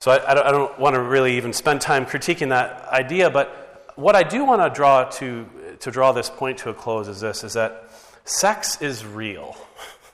So 0.01 0.13
I, 0.13 0.31
I, 0.31 0.35
don't, 0.35 0.47
I 0.47 0.53
don't 0.53 0.79
want 0.79 0.95
to 0.95 1.03
really 1.03 1.37
even 1.39 1.53
spend 1.53 1.81
time 1.81 2.07
critiquing 2.07 2.51
that 2.51 2.87
idea, 2.91 3.31
but 3.31 3.68
what 3.99 4.15
I 4.15 4.23
do 4.23 4.45
want 4.45 4.63
to 4.63 4.71
draw 4.71 5.05
to, 5.05 5.47
to 5.81 5.91
draw 5.91 6.13
this 6.13 6.31
point 6.31 6.59
to 6.59 6.71
a 6.71 6.75
close 6.75 7.09
is 7.09 7.21
this 7.21 7.43
is 7.43 7.55
that 7.55 7.91
sex 8.25 8.81
is 8.81 9.05
real 9.05 9.57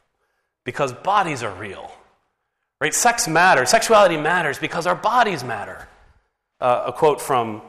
because 0.64 0.92
bodies 0.92 1.42
are 1.42 1.54
real. 1.54 1.90
Right? 2.80 2.94
Sex 2.94 3.28
matters. 3.28 3.70
Sexuality 3.70 4.16
matters 4.16 4.58
because 4.58 4.86
our 4.86 4.94
bodies 4.94 5.44
matter. 5.44 5.86
Uh, 6.60 6.84
a 6.86 6.92
quote 6.92 7.20
from 7.20 7.60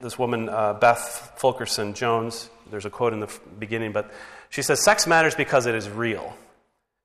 this 0.00 0.18
woman, 0.18 0.48
uh, 0.48 0.74
Beth 0.74 1.36
Felker 1.38 1.94
Jones. 1.94 2.48
There's 2.70 2.86
a 2.86 2.90
quote 2.90 3.12
in 3.12 3.20
the 3.20 3.30
beginning, 3.58 3.92
but 3.92 4.10
she 4.48 4.62
says, 4.62 4.82
Sex 4.82 5.06
matters 5.06 5.34
because 5.34 5.66
it 5.66 5.74
is 5.74 5.90
real. 5.90 6.34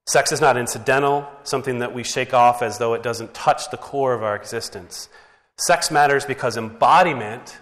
Sex 0.07 0.31
is 0.31 0.39
not 0.39 0.55
incidental, 0.55 1.27
something 1.43 1.79
that 1.79 1.93
we 1.93 2.03
shake 2.03 2.33
off 2.33 2.61
as 2.61 2.77
though 2.77 2.93
it 2.93 3.03
doesn't 3.03 3.33
touch 3.33 3.69
the 3.69 3.77
core 3.77 4.13
of 4.13 4.23
our 4.23 4.35
existence. 4.35 5.09
Sex 5.57 5.91
matters 5.91 6.25
because 6.25 6.55
embodiment 6.55 7.57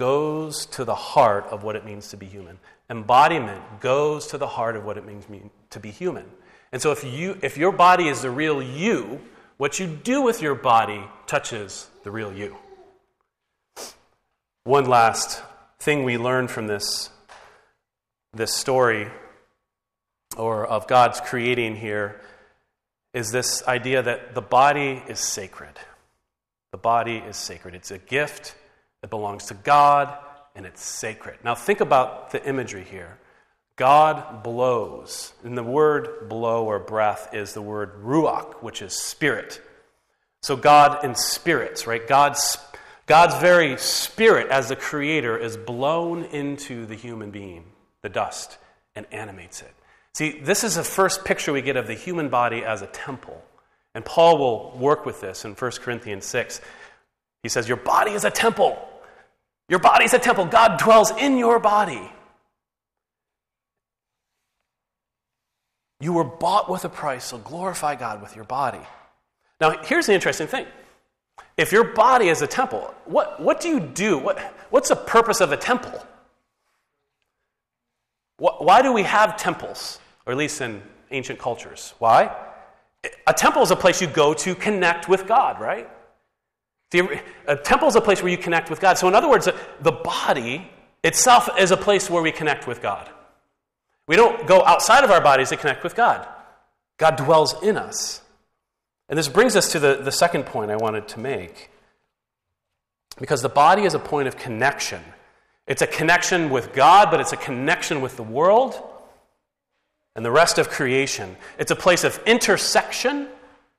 goes 0.00 0.64
to 0.64 0.82
the 0.82 0.94
heart 0.94 1.44
of 1.50 1.62
what 1.62 1.76
it 1.76 1.84
means 1.84 2.08
to 2.08 2.16
be 2.16 2.24
human. 2.24 2.58
Embodiment 2.88 3.80
goes 3.80 4.28
to 4.28 4.38
the 4.38 4.46
heart 4.46 4.74
of 4.74 4.82
what 4.82 4.96
it 4.96 5.04
means 5.04 5.26
to 5.68 5.78
be 5.78 5.90
human. 5.90 6.24
And 6.72 6.80
so 6.80 6.90
if, 6.90 7.04
you, 7.04 7.38
if 7.42 7.58
your 7.58 7.70
body 7.70 8.08
is 8.08 8.22
the 8.22 8.30
real 8.30 8.62
you, 8.62 9.20
what 9.58 9.78
you 9.78 9.86
do 9.86 10.22
with 10.22 10.40
your 10.40 10.54
body 10.54 11.04
touches 11.26 11.90
the 12.02 12.10
real 12.10 12.32
you. 12.32 12.56
One 14.64 14.86
last 14.86 15.42
thing 15.78 16.04
we 16.04 16.16
learn 16.16 16.48
from 16.48 16.66
this, 16.66 17.10
this 18.32 18.54
story 18.54 19.06
or 20.34 20.66
of 20.66 20.86
God's 20.86 21.20
creating 21.20 21.76
here 21.76 22.18
is 23.12 23.32
this 23.32 23.62
idea 23.68 24.02
that 24.02 24.34
the 24.34 24.40
body 24.40 25.02
is 25.08 25.20
sacred. 25.20 25.78
The 26.72 26.78
body 26.78 27.18
is 27.18 27.36
sacred. 27.36 27.74
It's 27.74 27.90
a 27.90 27.98
gift 27.98 28.54
it 29.02 29.10
belongs 29.10 29.46
to 29.46 29.54
God 29.54 30.16
and 30.54 30.66
it's 30.66 30.84
sacred. 30.84 31.38
Now, 31.44 31.54
think 31.54 31.80
about 31.80 32.30
the 32.32 32.46
imagery 32.46 32.84
here. 32.84 33.18
God 33.76 34.42
blows. 34.42 35.32
And 35.42 35.56
the 35.56 35.62
word 35.62 36.28
blow 36.28 36.66
or 36.66 36.78
breath 36.78 37.30
is 37.32 37.54
the 37.54 37.62
word 37.62 38.02
ruach, 38.02 38.62
which 38.62 38.82
is 38.82 38.92
spirit. 38.92 39.60
So, 40.42 40.56
God 40.56 41.04
in 41.04 41.14
spirits, 41.14 41.86
right? 41.86 42.06
God's, 42.06 42.58
God's 43.06 43.36
very 43.36 43.78
spirit 43.78 44.48
as 44.48 44.68
the 44.68 44.76
creator 44.76 45.38
is 45.38 45.56
blown 45.56 46.24
into 46.24 46.84
the 46.86 46.94
human 46.94 47.30
being, 47.30 47.64
the 48.02 48.08
dust, 48.08 48.58
and 48.94 49.06
animates 49.12 49.62
it. 49.62 49.72
See, 50.12 50.40
this 50.40 50.64
is 50.64 50.74
the 50.74 50.84
first 50.84 51.24
picture 51.24 51.52
we 51.52 51.62
get 51.62 51.76
of 51.76 51.86
the 51.86 51.94
human 51.94 52.28
body 52.28 52.64
as 52.64 52.82
a 52.82 52.86
temple. 52.86 53.42
And 53.94 54.04
Paul 54.04 54.38
will 54.38 54.78
work 54.78 55.06
with 55.06 55.20
this 55.20 55.44
in 55.44 55.54
1 55.54 55.70
Corinthians 55.80 56.26
6. 56.26 56.60
He 57.42 57.48
says, 57.48 57.68
Your 57.68 57.78
body 57.78 58.12
is 58.12 58.24
a 58.24 58.30
temple. 58.30 58.78
Your 59.70 59.78
body 59.78 60.04
is 60.04 60.12
a 60.12 60.18
temple. 60.18 60.46
God 60.46 60.80
dwells 60.80 61.12
in 61.12 61.38
your 61.38 61.60
body. 61.60 62.02
You 66.00 66.12
were 66.12 66.24
bought 66.24 66.68
with 66.68 66.84
a 66.84 66.88
price, 66.88 67.26
so 67.26 67.38
glorify 67.38 67.94
God 67.94 68.20
with 68.20 68.34
your 68.34 68.44
body. 68.44 68.80
Now, 69.60 69.78
here's 69.84 70.06
the 70.06 70.12
interesting 70.12 70.48
thing. 70.48 70.66
If 71.56 71.70
your 71.70 71.84
body 71.84 72.28
is 72.28 72.42
a 72.42 72.48
temple, 72.48 72.92
what, 73.04 73.40
what 73.40 73.60
do 73.60 73.68
you 73.68 73.78
do? 73.78 74.18
What, 74.18 74.40
what's 74.70 74.88
the 74.88 74.96
purpose 74.96 75.40
of 75.40 75.52
a 75.52 75.56
temple? 75.56 76.04
Why 78.38 78.82
do 78.82 78.92
we 78.92 79.04
have 79.04 79.36
temples, 79.36 80.00
or 80.26 80.32
at 80.32 80.38
least 80.38 80.60
in 80.62 80.82
ancient 81.12 81.38
cultures? 81.38 81.94
Why? 81.98 82.34
A 83.26 83.34
temple 83.34 83.62
is 83.62 83.70
a 83.70 83.76
place 83.76 84.00
you 84.00 84.08
go 84.08 84.34
to 84.34 84.54
connect 84.56 85.08
with 85.08 85.28
God, 85.28 85.60
right? 85.60 85.88
The, 86.90 87.20
a 87.46 87.56
temple 87.56 87.88
is 87.88 87.96
a 87.96 88.00
place 88.00 88.22
where 88.22 88.30
you 88.30 88.38
connect 88.38 88.70
with 88.70 88.80
God. 88.80 88.98
So, 88.98 89.06
in 89.08 89.14
other 89.14 89.28
words, 89.28 89.48
the 89.80 89.92
body 89.92 90.68
itself 91.04 91.48
is 91.58 91.70
a 91.70 91.76
place 91.76 92.10
where 92.10 92.22
we 92.22 92.32
connect 92.32 92.66
with 92.66 92.82
God. 92.82 93.08
We 94.06 94.16
don't 94.16 94.46
go 94.46 94.64
outside 94.64 95.04
of 95.04 95.10
our 95.10 95.20
bodies 95.20 95.50
to 95.50 95.56
connect 95.56 95.84
with 95.84 95.94
God, 95.94 96.26
God 96.98 97.16
dwells 97.16 97.62
in 97.62 97.76
us. 97.76 98.22
And 99.08 99.18
this 99.18 99.28
brings 99.28 99.56
us 99.56 99.72
to 99.72 99.80
the, 99.80 99.96
the 99.96 100.12
second 100.12 100.46
point 100.46 100.70
I 100.70 100.76
wanted 100.76 101.08
to 101.08 101.20
make. 101.20 101.70
Because 103.18 103.42
the 103.42 103.48
body 103.48 103.82
is 103.82 103.94
a 103.94 103.98
point 103.98 104.28
of 104.28 104.36
connection. 104.36 105.02
It's 105.66 105.82
a 105.82 105.86
connection 105.86 106.50
with 106.50 106.72
God, 106.72 107.10
but 107.10 107.20
it's 107.20 107.32
a 107.32 107.36
connection 107.36 108.00
with 108.00 108.16
the 108.16 108.22
world 108.22 108.80
and 110.14 110.24
the 110.24 110.30
rest 110.30 110.58
of 110.58 110.68
creation. 110.68 111.36
It's 111.58 111.70
a 111.70 111.76
place 111.76 112.04
of 112.04 112.20
intersection 112.24 113.28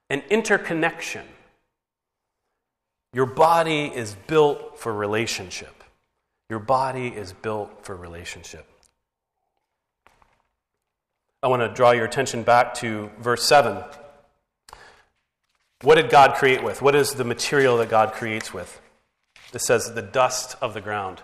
and 0.10 0.22
interconnection. 0.30 1.24
Your 3.14 3.26
body 3.26 3.86
is 3.86 4.16
built 4.28 4.80
for 4.80 4.94
relationship. 4.94 5.84
Your 6.50 6.60
body 6.60 7.08
is 7.08 7.34
built 7.34 7.86
for 7.86 7.96
relationship. 7.96 8.66
I 11.44 11.48
want 11.48 11.62
to 11.62 11.70
draw 11.70 11.92
your 11.92 12.06
attention 12.06 12.44
back 12.44 12.76
to 12.76 13.10
verse 13.20 13.44
7. 13.44 13.84
What 15.82 15.96
did 15.96 16.10
God 16.10 16.36
create 16.36 16.64
with? 16.64 16.82
What 16.82 16.96
is 16.96 17.16
the 17.16 17.24
material 17.24 17.78
that 17.78 17.90
God 17.90 18.14
creates 18.14 18.54
with? 18.54 18.80
It 19.54 19.60
says 19.60 19.94
the 19.94 20.02
dust 20.02 20.56
of 20.62 20.74
the 20.74 20.82
ground, 20.82 21.22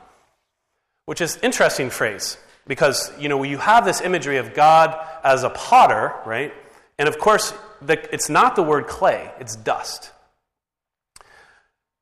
which 1.06 1.22
is 1.22 1.38
interesting 1.44 1.90
phrase 1.90 2.38
because 2.66 3.12
you 3.20 3.30
know 3.30 3.44
you 3.44 3.58
have 3.58 3.86
this 3.86 4.02
imagery 4.02 4.38
of 4.38 4.54
God 4.54 4.98
as 5.24 5.44
a 5.44 5.50
potter, 5.50 6.14
right? 6.26 6.54
And 7.00 7.08
of 7.08 7.18
course, 7.18 7.54
the, 7.82 8.14
it's 8.14 8.30
not 8.30 8.56
the 8.56 8.64
word 8.64 8.88
clay; 8.88 9.32
it's 9.40 9.56
dust. 9.56 10.12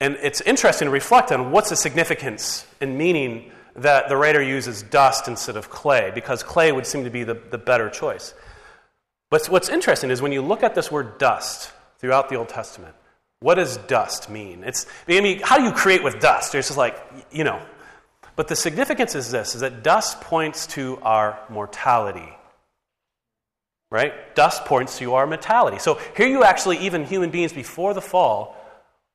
And 0.01 0.17
it's 0.21 0.41
interesting 0.41 0.87
to 0.87 0.91
reflect 0.91 1.31
on 1.31 1.51
what's 1.51 1.69
the 1.69 1.75
significance 1.75 2.65
and 2.81 2.97
meaning 2.97 3.51
that 3.75 4.09
the 4.09 4.17
writer 4.17 4.41
uses 4.41 4.83
dust 4.83 5.27
instead 5.27 5.57
of 5.57 5.69
clay, 5.69 6.11
because 6.13 6.43
clay 6.43 6.71
would 6.71 6.85
seem 6.85 7.03
to 7.03 7.09
be 7.09 7.23
the, 7.23 7.33
the 7.51 7.57
better 7.57 7.89
choice. 7.89 8.33
But 9.29 9.47
what's 9.47 9.69
interesting 9.69 10.11
is 10.11 10.21
when 10.21 10.31
you 10.31 10.41
look 10.41 10.63
at 10.63 10.75
this 10.75 10.91
word 10.91 11.17
dust 11.17 11.71
throughout 11.99 12.29
the 12.29 12.35
Old 12.35 12.49
Testament, 12.49 12.95
what 13.39 13.55
does 13.55 13.77
dust 13.77 14.29
mean? 14.29 14.63
It's, 14.63 14.85
I 15.07 15.19
mean, 15.19 15.41
how 15.43 15.57
do 15.57 15.63
you 15.63 15.71
create 15.71 16.03
with 16.03 16.19
dust? 16.19 16.55
It's 16.55 16.67
just 16.67 16.77
like, 16.77 17.01
you 17.31 17.43
know. 17.43 17.61
But 18.35 18.47
the 18.47 18.55
significance 18.55 19.15
is 19.15 19.31
this, 19.31 19.55
is 19.55 19.61
that 19.61 19.83
dust 19.83 20.21
points 20.21 20.67
to 20.67 20.99
our 21.01 21.39
mortality. 21.49 22.29
Right? 23.91 24.35
Dust 24.35 24.65
points 24.65 24.97
to 24.99 25.13
our 25.13 25.27
mortality. 25.27 25.79
So 25.79 25.99
here 26.17 26.27
you 26.27 26.43
actually, 26.43 26.79
even 26.79 27.05
human 27.05 27.29
beings 27.29 27.53
before 27.53 27.93
the 27.93 28.01
fall, 28.01 28.57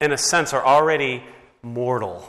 in 0.00 0.12
a 0.12 0.18
sense, 0.18 0.52
are 0.52 0.64
already 0.64 1.22
mortal. 1.62 2.24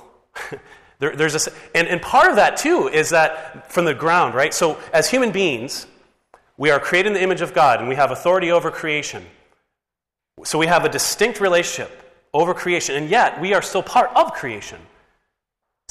there, 0.99 1.15
there's 1.15 1.47
a, 1.47 1.51
and, 1.73 1.87
and 1.87 2.01
part 2.01 2.29
of 2.29 2.35
that, 2.35 2.57
too, 2.57 2.87
is 2.87 3.09
that 3.09 3.71
from 3.71 3.85
the 3.85 3.93
ground, 3.93 4.35
right? 4.35 4.53
So, 4.53 4.77
as 4.93 5.09
human 5.09 5.31
beings, 5.31 5.87
we 6.57 6.69
are 6.69 6.79
created 6.79 7.09
in 7.09 7.13
the 7.13 7.23
image 7.23 7.41
of 7.41 7.53
God 7.53 7.79
and 7.79 7.89
we 7.89 7.95
have 7.95 8.11
authority 8.11 8.51
over 8.51 8.71
creation. 8.71 9.25
So, 10.43 10.57
we 10.57 10.67
have 10.67 10.85
a 10.85 10.89
distinct 10.89 11.39
relationship 11.39 11.97
over 12.33 12.53
creation, 12.53 12.95
and 12.95 13.09
yet 13.09 13.41
we 13.41 13.53
are 13.53 13.61
still 13.61 13.83
part 13.83 14.11
of 14.15 14.33
creation. 14.33 14.79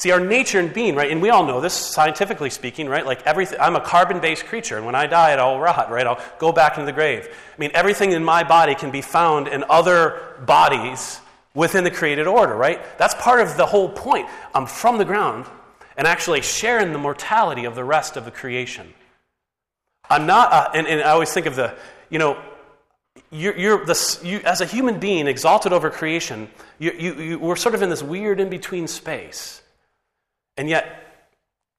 See, 0.01 0.09
our 0.09 0.19
nature 0.19 0.59
and 0.59 0.73
being, 0.73 0.95
right? 0.95 1.11
And 1.11 1.21
we 1.21 1.29
all 1.29 1.45
know 1.45 1.61
this 1.61 1.75
scientifically 1.75 2.49
speaking, 2.49 2.89
right? 2.89 3.05
Like 3.05 3.21
everything, 3.27 3.59
I'm 3.59 3.75
a 3.75 3.81
carbon 3.81 4.19
based 4.19 4.45
creature, 4.45 4.77
and 4.77 4.83
when 4.83 4.95
I 4.95 5.05
die, 5.05 5.33
it'll 5.33 5.59
rot, 5.59 5.91
right? 5.91 6.07
I'll 6.07 6.19
go 6.39 6.51
back 6.51 6.73
into 6.77 6.87
the 6.87 6.91
grave. 6.91 7.29
I 7.29 7.59
mean, 7.59 7.69
everything 7.75 8.11
in 8.13 8.23
my 8.23 8.43
body 8.43 8.73
can 8.73 8.89
be 8.89 9.01
found 9.01 9.47
in 9.47 9.63
other 9.69 10.19
bodies 10.43 11.20
within 11.53 11.83
the 11.83 11.91
created 11.91 12.27
order, 12.27 12.55
right? 12.55 12.79
That's 12.97 13.13
part 13.15 13.41
of 13.41 13.57
the 13.57 13.65
whole 13.65 13.89
point. 13.89 14.27
I'm 14.53 14.65
from 14.65 14.97
the 14.97 15.05
ground 15.05 15.45
and 15.97 16.07
actually 16.07 16.41
sharing 16.41 16.93
the 16.93 16.99
mortality 16.99 17.65
of 17.65 17.75
the 17.75 17.83
rest 17.83 18.17
of 18.17 18.25
the 18.25 18.31
creation. 18.31 18.93
I'm 20.09 20.25
not, 20.25 20.51
uh, 20.51 20.69
and, 20.73 20.87
and 20.87 21.01
I 21.01 21.11
always 21.11 21.31
think 21.31 21.45
of 21.45 21.55
the, 21.55 21.75
you 22.09 22.19
know, 22.19 22.41
you're, 23.29 23.57
you're 23.57 23.85
the, 23.85 24.19
you, 24.23 24.39
as 24.45 24.61
a 24.61 24.65
human 24.65 24.99
being 24.99 25.27
exalted 25.27 25.73
over 25.73 25.89
creation, 25.89 26.49
you, 26.79 26.91
you, 26.91 27.13
you, 27.15 27.39
we're 27.39 27.55
sort 27.55 27.75
of 27.75 27.81
in 27.81 27.89
this 27.89 28.03
weird 28.03 28.39
in 28.39 28.49
between 28.49 28.87
space. 28.87 29.61
And 30.57 30.69
yet, 30.69 30.97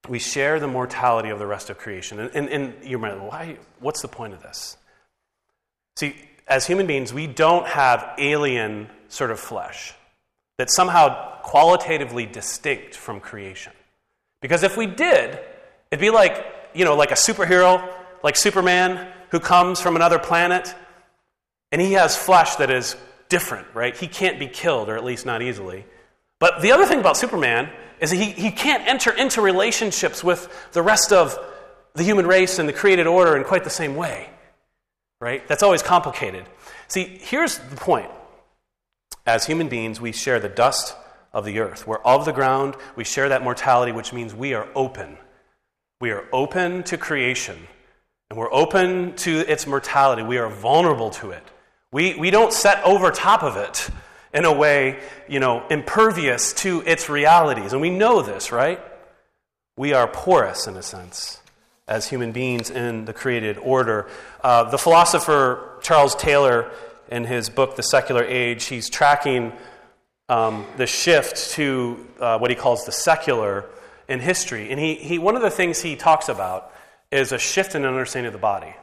we 0.09 0.19
share 0.19 0.59
the 0.59 0.67
mortality 0.67 1.29
of 1.29 1.39
the 1.39 1.47
rest 1.47 1.69
of 1.69 1.77
creation. 1.77 2.19
And, 2.19 2.31
and, 2.35 2.49
and 2.49 2.73
you 2.83 2.97
might, 2.97 3.19
why? 3.19 3.57
What's 3.79 4.01
the 4.01 4.07
point 4.07 4.33
of 4.33 4.41
this? 4.41 4.77
See, 5.95 6.15
as 6.47 6.67
human 6.67 6.87
beings, 6.87 7.13
we 7.13 7.27
don't 7.27 7.67
have 7.67 8.13
alien 8.17 8.89
sort 9.07 9.31
of 9.31 9.39
flesh 9.39 9.93
that's 10.57 10.75
somehow 10.75 11.39
qualitatively 11.41 12.25
distinct 12.25 12.95
from 12.95 13.19
creation. 13.19 13.73
Because 14.41 14.63
if 14.63 14.77
we 14.77 14.85
did, 14.85 15.39
it'd 15.91 16.01
be 16.01 16.09
like, 16.09 16.45
you 16.73 16.85
know, 16.85 16.95
like 16.95 17.11
a 17.11 17.15
superhero, 17.15 17.87
like 18.23 18.35
Superman, 18.35 19.07
who 19.29 19.39
comes 19.39 19.79
from 19.79 19.95
another 19.95 20.19
planet, 20.19 20.73
and 21.71 21.81
he 21.81 21.93
has 21.93 22.15
flesh 22.15 22.55
that 22.57 22.69
is 22.69 22.95
different, 23.29 23.67
right? 23.73 23.95
He 23.95 24.07
can't 24.07 24.37
be 24.39 24.47
killed, 24.47 24.89
or 24.89 24.97
at 24.97 25.03
least 25.03 25.25
not 25.25 25.41
easily. 25.41 25.85
But 26.39 26.61
the 26.61 26.71
other 26.71 26.85
thing 26.85 26.99
about 26.99 27.17
Superman 27.17 27.69
is 27.99 28.11
he, 28.11 28.25
he 28.25 28.51
can't 28.51 28.87
enter 28.87 29.11
into 29.11 29.41
relationships 29.41 30.23
with 30.23 30.71
the 30.73 30.81
rest 30.81 31.11
of 31.11 31.39
the 31.93 32.03
human 32.03 32.27
race 32.27 32.59
and 32.59 32.67
the 32.67 32.73
created 32.73 33.07
order 33.07 33.37
in 33.37 33.43
quite 33.43 33.63
the 33.63 33.69
same 33.69 33.95
way. 33.95 34.29
Right? 35.23 35.47
That's 35.47 35.63
always 35.63 35.81
complicated. 35.81 36.43
See, 36.89 37.17
here's 37.21 37.57
the 37.57 37.77
point. 37.77 38.11
As 39.25 39.45
human 39.45 39.69
beings, 39.69 40.01
we 40.01 40.11
share 40.11 40.41
the 40.41 40.49
dust 40.49 40.97
of 41.31 41.45
the 41.45 41.59
earth. 41.59 41.87
We're 41.87 42.01
of 42.01 42.25
the 42.25 42.33
ground. 42.33 42.75
We 42.97 43.05
share 43.05 43.29
that 43.29 43.41
mortality, 43.41 43.93
which 43.93 44.11
means 44.11 44.35
we 44.35 44.53
are 44.53 44.67
open. 44.75 45.17
We 46.01 46.11
are 46.11 46.25
open 46.33 46.83
to 46.83 46.97
creation, 46.97 47.57
and 48.29 48.37
we're 48.37 48.51
open 48.51 49.15
to 49.15 49.49
its 49.49 49.65
mortality. 49.65 50.23
We 50.23 50.39
are 50.39 50.49
vulnerable 50.49 51.11
to 51.11 51.31
it. 51.31 51.43
We, 51.93 52.15
we 52.15 52.29
don't 52.29 52.51
set 52.51 52.83
over 52.83 53.09
top 53.09 53.43
of 53.43 53.55
it 53.55 53.89
in 54.33 54.43
a 54.43 54.51
way, 54.51 54.99
you 55.29 55.39
know, 55.39 55.65
impervious 55.69 56.51
to 56.55 56.83
its 56.85 57.07
realities. 57.07 57.71
And 57.71 57.81
we 57.81 57.91
know 57.91 58.21
this, 58.21 58.51
right? 58.51 58.81
We 59.77 59.93
are 59.93 60.05
porous, 60.05 60.67
in 60.67 60.75
a 60.75 60.83
sense, 60.83 61.39
as 61.93 62.09
human 62.09 62.31
beings 62.31 62.71
in 62.71 63.05
the 63.05 63.13
created 63.13 63.57
order. 63.59 64.09
Uh, 64.43 64.63
the 64.63 64.77
philosopher 64.79 65.77
Charles 65.81 66.15
Taylor, 66.15 66.71
in 67.09 67.23
his 67.23 67.49
book, 67.49 67.75
The 67.75 67.83
Secular 67.83 68.23
Age, 68.23 68.65
he's 68.65 68.89
tracking 68.89 69.53
um, 70.27 70.65
the 70.77 70.87
shift 70.87 71.51
to 71.51 72.07
uh, 72.19 72.39
what 72.39 72.49
he 72.49 72.55
calls 72.55 72.85
the 72.85 72.91
secular 72.91 73.65
in 74.07 74.19
history. 74.19 74.71
And 74.71 74.79
he, 74.79 74.95
he, 74.95 75.19
one 75.19 75.35
of 75.35 75.43
the 75.43 75.51
things 75.51 75.81
he 75.81 75.95
talks 75.95 76.29
about 76.29 76.73
is 77.11 77.31
a 77.31 77.37
shift 77.37 77.75
in 77.75 77.85
understanding 77.85 78.27
of 78.27 78.33
the 78.33 78.39
body. 78.39 78.73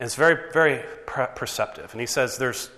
And 0.00 0.06
it's 0.06 0.16
very, 0.16 0.50
very 0.52 0.84
perceptive. 1.06 1.92
And 1.92 2.00
he 2.00 2.06
says 2.06 2.38
there's 2.38 2.70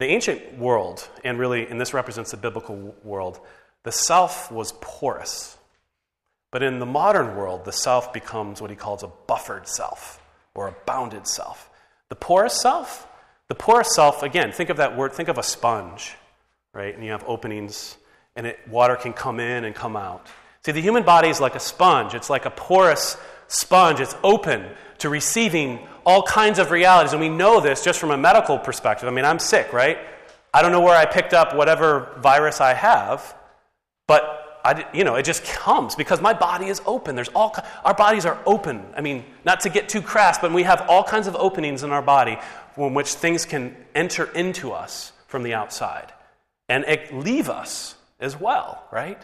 the 0.00 0.06
ancient 0.06 0.58
world, 0.58 1.08
and 1.24 1.38
really, 1.38 1.66
and 1.66 1.80
this 1.80 1.94
represents 1.94 2.32
the 2.32 2.36
biblical 2.36 2.94
world, 3.04 3.40
the 3.84 3.92
self 3.92 4.52
was 4.52 4.72
porous. 4.80 5.56
But 6.50 6.62
in 6.62 6.78
the 6.78 6.86
modern 6.86 7.36
world, 7.36 7.64
the 7.64 7.72
self 7.72 8.12
becomes 8.12 8.60
what 8.60 8.70
he 8.70 8.76
calls 8.76 9.02
a 9.02 9.08
buffered 9.26 9.68
self 9.68 10.20
or 10.54 10.68
a 10.68 10.74
bounded 10.84 11.26
self. 11.26 11.70
The 12.08 12.16
porous 12.16 12.60
self, 12.60 13.06
the 13.48 13.54
porous 13.54 13.94
self, 13.94 14.22
again, 14.22 14.50
think 14.50 14.70
of 14.70 14.78
that 14.78 14.96
word, 14.96 15.12
think 15.12 15.28
of 15.28 15.38
a 15.38 15.42
sponge, 15.42 16.16
right? 16.72 16.94
And 16.94 17.04
you 17.04 17.12
have 17.12 17.24
openings, 17.26 17.96
and 18.34 18.46
it, 18.46 18.58
water 18.68 18.96
can 18.96 19.12
come 19.12 19.38
in 19.38 19.64
and 19.64 19.74
come 19.74 19.96
out. 19.96 20.26
See, 20.64 20.72
the 20.72 20.82
human 20.82 21.04
body 21.04 21.28
is 21.28 21.40
like 21.40 21.54
a 21.54 21.60
sponge, 21.60 22.14
it's 22.14 22.28
like 22.28 22.46
a 22.46 22.50
porous 22.50 23.16
sponge, 23.46 24.00
it's 24.00 24.16
open 24.22 24.66
to 24.98 25.08
receiving 25.08 25.86
all 26.04 26.22
kinds 26.22 26.58
of 26.58 26.70
realities. 26.70 27.12
And 27.12 27.20
we 27.20 27.28
know 27.28 27.60
this 27.60 27.84
just 27.84 27.98
from 27.98 28.10
a 28.10 28.16
medical 28.16 28.58
perspective. 28.58 29.08
I 29.08 29.12
mean, 29.12 29.24
I'm 29.24 29.38
sick, 29.38 29.72
right? 29.72 29.98
I 30.52 30.62
don't 30.62 30.72
know 30.72 30.80
where 30.80 30.96
I 30.96 31.06
picked 31.06 31.32
up 31.32 31.54
whatever 31.54 32.12
virus 32.18 32.60
I 32.60 32.74
have, 32.74 33.34
but 34.08 34.39
I, 34.64 34.86
you 34.92 35.04
know, 35.04 35.14
it 35.14 35.24
just 35.24 35.44
comes 35.44 35.94
because 35.94 36.20
my 36.20 36.34
body 36.34 36.66
is 36.66 36.80
open. 36.86 37.14
There's 37.14 37.28
all 37.30 37.54
our 37.84 37.94
bodies 37.94 38.26
are 38.26 38.38
open. 38.46 38.84
I 38.96 39.00
mean, 39.00 39.24
not 39.44 39.60
to 39.60 39.68
get 39.68 39.88
too 39.88 40.02
crass, 40.02 40.38
but 40.38 40.52
we 40.52 40.62
have 40.64 40.86
all 40.88 41.04
kinds 41.04 41.26
of 41.26 41.36
openings 41.36 41.82
in 41.82 41.90
our 41.90 42.02
body 42.02 42.38
from 42.74 42.94
which 42.94 43.14
things 43.14 43.44
can 43.44 43.76
enter 43.94 44.24
into 44.32 44.72
us 44.72 45.12
from 45.26 45.42
the 45.42 45.54
outside 45.54 46.12
and 46.68 46.84
leave 47.12 47.48
us 47.48 47.94
as 48.20 48.38
well, 48.38 48.82
right? 48.92 49.20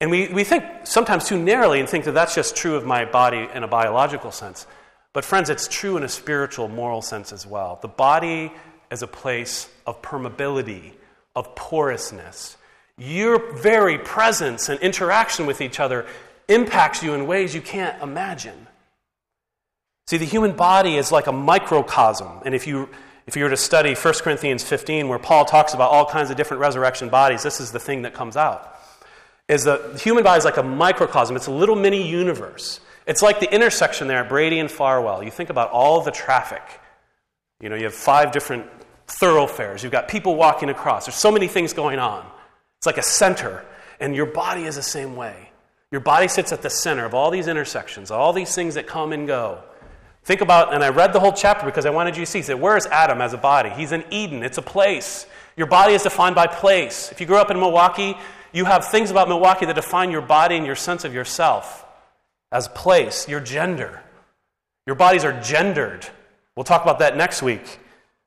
And 0.00 0.10
we, 0.10 0.28
we 0.28 0.44
think 0.44 0.64
sometimes 0.84 1.26
too 1.26 1.38
narrowly 1.38 1.80
and 1.80 1.88
think 1.88 2.04
that 2.04 2.12
that's 2.12 2.34
just 2.34 2.54
true 2.54 2.76
of 2.76 2.86
my 2.86 3.04
body 3.04 3.48
in 3.52 3.64
a 3.64 3.68
biological 3.68 4.30
sense. 4.30 4.66
But, 5.12 5.24
friends, 5.24 5.50
it's 5.50 5.66
true 5.66 5.96
in 5.96 6.04
a 6.04 6.08
spiritual, 6.08 6.68
moral 6.68 7.02
sense 7.02 7.32
as 7.32 7.46
well. 7.46 7.78
The 7.82 7.88
body 7.88 8.52
is 8.90 9.02
a 9.02 9.08
place 9.08 9.68
of 9.86 10.00
permeability, 10.00 10.92
of 11.34 11.54
porousness. 11.56 12.56
Your 12.98 13.54
very 13.54 13.96
presence 13.96 14.68
and 14.68 14.80
interaction 14.80 15.46
with 15.46 15.60
each 15.60 15.78
other 15.78 16.06
impacts 16.48 17.02
you 17.02 17.14
in 17.14 17.26
ways 17.26 17.54
you 17.54 17.60
can't 17.60 18.02
imagine. 18.02 18.66
See, 20.08 20.16
the 20.16 20.24
human 20.24 20.52
body 20.52 20.96
is 20.96 21.12
like 21.12 21.26
a 21.26 21.32
microcosm. 21.32 22.40
And 22.44 22.54
if 22.54 22.66
you, 22.66 22.88
if 23.26 23.36
you 23.36 23.44
were 23.44 23.50
to 23.50 23.56
study 23.56 23.94
1 23.94 24.14
Corinthians 24.14 24.64
15, 24.64 25.06
where 25.08 25.18
Paul 25.18 25.44
talks 25.44 25.74
about 25.74 25.90
all 25.90 26.06
kinds 26.06 26.30
of 26.30 26.36
different 26.36 26.60
resurrection 26.60 27.08
bodies, 27.08 27.42
this 27.42 27.60
is 27.60 27.70
the 27.70 27.78
thing 27.78 28.02
that 28.02 28.14
comes 28.14 28.36
out. 28.36 28.74
Is 29.48 29.64
the 29.64 29.98
human 30.02 30.24
body 30.24 30.38
is 30.38 30.44
like 30.44 30.56
a 30.56 30.62
microcosm. 30.62 31.36
It's 31.36 31.46
a 31.46 31.52
little 31.52 31.76
mini 31.76 32.08
universe. 32.08 32.80
It's 33.06 33.22
like 33.22 33.40
the 33.40 33.52
intersection 33.54 34.08
there 34.08 34.18
at 34.18 34.28
Brady 34.28 34.58
and 34.58 34.70
Farwell. 34.70 35.22
You 35.22 35.30
think 35.30 35.50
about 35.50 35.70
all 35.70 36.02
the 36.02 36.10
traffic. 36.10 36.62
You 37.60 37.68
know, 37.68 37.76
you 37.76 37.84
have 37.84 37.94
five 37.94 38.32
different 38.32 38.66
thoroughfares. 39.06 39.82
You've 39.82 39.92
got 39.92 40.08
people 40.08 40.36
walking 40.36 40.68
across. 40.68 41.06
There's 41.06 41.16
so 41.16 41.30
many 41.30 41.48
things 41.48 41.72
going 41.72 41.98
on. 41.98 42.26
It's 42.78 42.86
like 42.86 42.98
a 42.98 43.02
center, 43.02 43.64
and 44.00 44.14
your 44.14 44.26
body 44.26 44.64
is 44.64 44.76
the 44.76 44.82
same 44.82 45.16
way. 45.16 45.50
Your 45.90 46.00
body 46.00 46.28
sits 46.28 46.52
at 46.52 46.62
the 46.62 46.70
center 46.70 47.04
of 47.04 47.14
all 47.14 47.30
these 47.30 47.48
intersections, 47.48 48.10
all 48.10 48.32
these 48.32 48.54
things 48.54 48.74
that 48.74 48.86
come 48.86 49.12
and 49.12 49.26
go. 49.26 49.62
Think 50.22 50.42
about, 50.42 50.74
and 50.74 50.84
I 50.84 50.90
read 50.90 51.12
the 51.12 51.20
whole 51.20 51.32
chapter 51.32 51.64
because 51.64 51.86
I 51.86 51.90
wanted 51.90 52.16
you 52.16 52.24
to 52.24 52.30
see. 52.30 52.42
Say, 52.42 52.54
where 52.54 52.76
is 52.76 52.86
Adam 52.86 53.20
as 53.20 53.32
a 53.32 53.38
body? 53.38 53.70
He's 53.70 53.92
in 53.92 54.04
Eden. 54.10 54.42
It's 54.42 54.58
a 54.58 54.62
place. 54.62 55.26
Your 55.56 55.66
body 55.66 55.94
is 55.94 56.02
defined 56.02 56.34
by 56.34 56.46
place. 56.46 57.10
If 57.10 57.20
you 57.20 57.26
grew 57.26 57.38
up 57.38 57.50
in 57.50 57.58
Milwaukee, 57.58 58.14
you 58.52 58.64
have 58.66 58.88
things 58.88 59.10
about 59.10 59.28
Milwaukee 59.28 59.66
that 59.66 59.74
define 59.74 60.10
your 60.10 60.20
body 60.20 60.56
and 60.56 60.66
your 60.66 60.76
sense 60.76 61.04
of 61.04 61.14
yourself 61.14 61.84
as 62.52 62.68
place, 62.68 63.28
your 63.28 63.40
gender. 63.40 64.02
Your 64.86 64.96
bodies 64.96 65.24
are 65.24 65.38
gendered. 65.40 66.06
We'll 66.56 66.64
talk 66.64 66.82
about 66.82 66.98
that 67.00 67.16
next 67.16 67.42
week. 67.42 67.80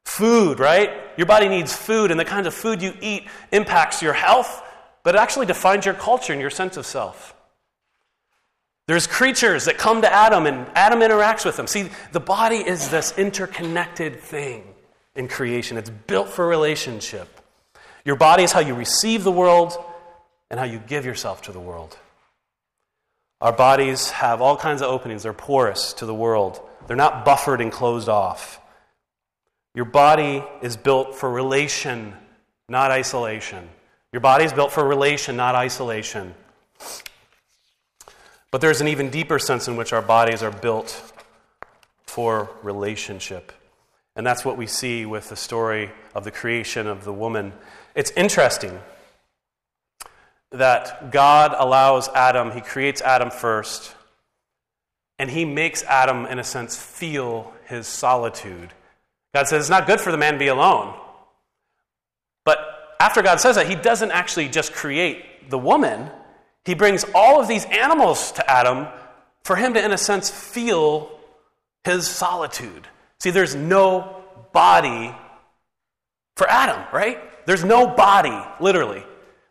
Food, 0.06 0.60
right? 0.60 0.92
Your 1.18 1.28
body 1.28 1.48
needs 1.48 1.76
food, 1.76 2.12
and 2.12 2.20
the 2.20 2.26
kind 2.26 2.48
of 2.48 2.54
food 2.54 2.82
you 2.82 2.94
eat 3.02 3.28
impacts 3.52 4.02
your 4.02 4.14
health, 4.14 4.64
but 5.04 5.16
it 5.16 5.20
actually 5.20 5.46
defines 5.46 5.86
your 5.86 5.96
culture 5.96 6.34
and 6.34 6.42
your 6.42 6.50
sense 6.50 6.78
of 6.78 6.86
self. 6.86 7.36
There's 8.88 9.08
creatures 9.08 9.66
that 9.66 9.78
come 9.78 10.02
to 10.02 10.12
Adam, 10.12 10.46
and 10.46 10.68
Adam 10.76 11.00
interacts 11.00 11.46
with 11.46 11.56
them. 11.56 11.68
See, 11.68 11.90
the 12.12 12.20
body 12.20 12.58
is 12.58 12.90
this 12.90 13.18
interconnected 13.18 14.20
thing 14.20 14.64
in 15.16 15.28
creation, 15.28 15.78
it's 15.78 15.90
built 15.90 16.30
for 16.30 16.48
relationship. 16.48 17.28
Your 18.06 18.16
body 18.16 18.44
is 18.44 18.52
how 18.52 18.62
you 18.62 18.74
receive 18.74 19.24
the 19.24 19.32
world 19.32 19.78
and 20.50 20.60
how 20.60 20.66
you 20.66 20.80
give 20.80 21.06
yourself 21.06 21.42
to 21.44 21.52
the 21.52 21.60
world. 21.60 21.98
Our 23.42 23.52
bodies 23.52 24.12
have 24.12 24.42
all 24.42 24.56
kinds 24.56 24.82
of 24.82 24.90
openings. 24.90 25.24
They're 25.24 25.34
porous 25.34 25.94
to 25.94 26.06
the 26.06 26.14
world, 26.14 26.62
they're 26.88 26.96
not 26.96 27.26
buffered 27.26 27.62
and 27.62 27.72
closed 27.72 28.10
off. 28.10 28.60
Your 29.74 29.86
body 29.86 30.44
is 30.62 30.76
built 30.76 31.16
for 31.16 31.30
relation, 31.30 32.14
not 32.68 32.92
isolation. 32.92 33.70
Your 34.12 34.20
body 34.20 34.44
is 34.44 34.52
built 34.52 34.72
for 34.72 34.86
relation, 34.86 35.38
not 35.38 35.56
isolation. 35.56 36.34
But 38.52 38.60
there's 38.60 38.82
an 38.82 38.90
even 38.90 39.10
deeper 39.10 39.40
sense 39.40 39.70
in 39.70 39.78
which 39.78 39.94
our 39.94 40.02
bodies 40.02 40.44
are 40.44 40.52
built 40.52 41.14
for 42.04 42.50
relationship. 42.62 43.54
And 44.18 44.28
that's 44.28 44.44
what 44.44 44.58
we 44.58 44.68
see 44.68 45.06
with 45.06 45.30
the 45.30 45.38
story 45.38 45.90
of 46.14 46.26
the 46.26 46.32
creation 46.32 46.86
of 46.88 47.06
the 47.06 47.14
woman. 47.14 47.54
It's 47.96 48.12
interesting 48.12 48.78
that 50.52 51.12
God 51.12 51.56
allows 51.58 52.10
Adam, 52.10 52.52
he 52.52 52.60
creates 52.60 53.02
Adam 53.02 53.32
first, 53.32 53.96
and 55.18 55.30
he 55.30 55.46
makes 55.46 55.84
Adam, 55.84 56.26
in 56.26 56.40
a 56.40 56.44
sense, 56.44 56.76
feel 56.76 57.54
his 57.68 57.88
solitude. 57.88 58.74
God 59.34 59.48
says 59.48 59.62
it's 59.62 59.70
not 59.70 59.88
good 59.88 60.02
for 60.02 60.12
the 60.12 60.18
man 60.18 60.34
to 60.34 60.40
be 60.40 60.48
alone. 60.48 60.94
But 62.44 62.60
after 63.00 63.22
God 63.22 63.40
says 63.40 63.56
that, 63.56 63.68
he 63.68 63.76
doesn't 63.76 64.12
actually 64.12 64.50
just 64.50 64.74
create 64.74 65.50
the 65.50 65.58
woman, 65.58 66.10
he 66.66 66.76
brings 66.76 67.06
all 67.16 67.42
of 67.42 67.48
these 67.48 67.66
animals 67.66 68.32
to 68.34 68.50
Adam 68.50 68.88
for 69.44 69.56
him 69.56 69.74
to, 69.74 69.84
in 69.84 69.92
a 69.92 69.98
sense, 69.98 70.30
feel 70.30 71.12
his 71.84 72.08
solitude. 72.08 72.88
See, 73.20 73.32
there's 73.32 73.56
no 73.56 74.24
body 74.54 75.16
for 76.36 76.50
Adam, 76.50 76.84
right? 76.94 77.20
There's 77.46 77.64
no 77.64 77.88
body, 77.88 78.38
literally. 78.60 79.04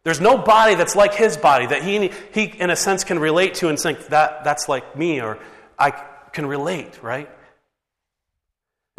There's 0.05 0.21
no 0.21 0.39
body 0.39 0.77
that's 0.77 0.97
like 0.97 1.15
his 1.15 1.37
body 1.37 1.67
that 1.67 1.83
he, 1.83 2.11
he 2.33 2.45
in 2.45 2.71
a 2.71 2.77
sense, 2.77 3.05
can 3.05 3.19
relate 3.19 3.55
to 3.57 3.69
and 3.69 3.79
think, 3.79 4.07
that, 4.07 4.45
that's 4.45 4.69
like 4.69 4.97
me, 4.97 5.21
or 5.21 5.39
I 5.79 5.91
can 6.33 6.47
relate, 6.47 7.03
right? 7.03 7.29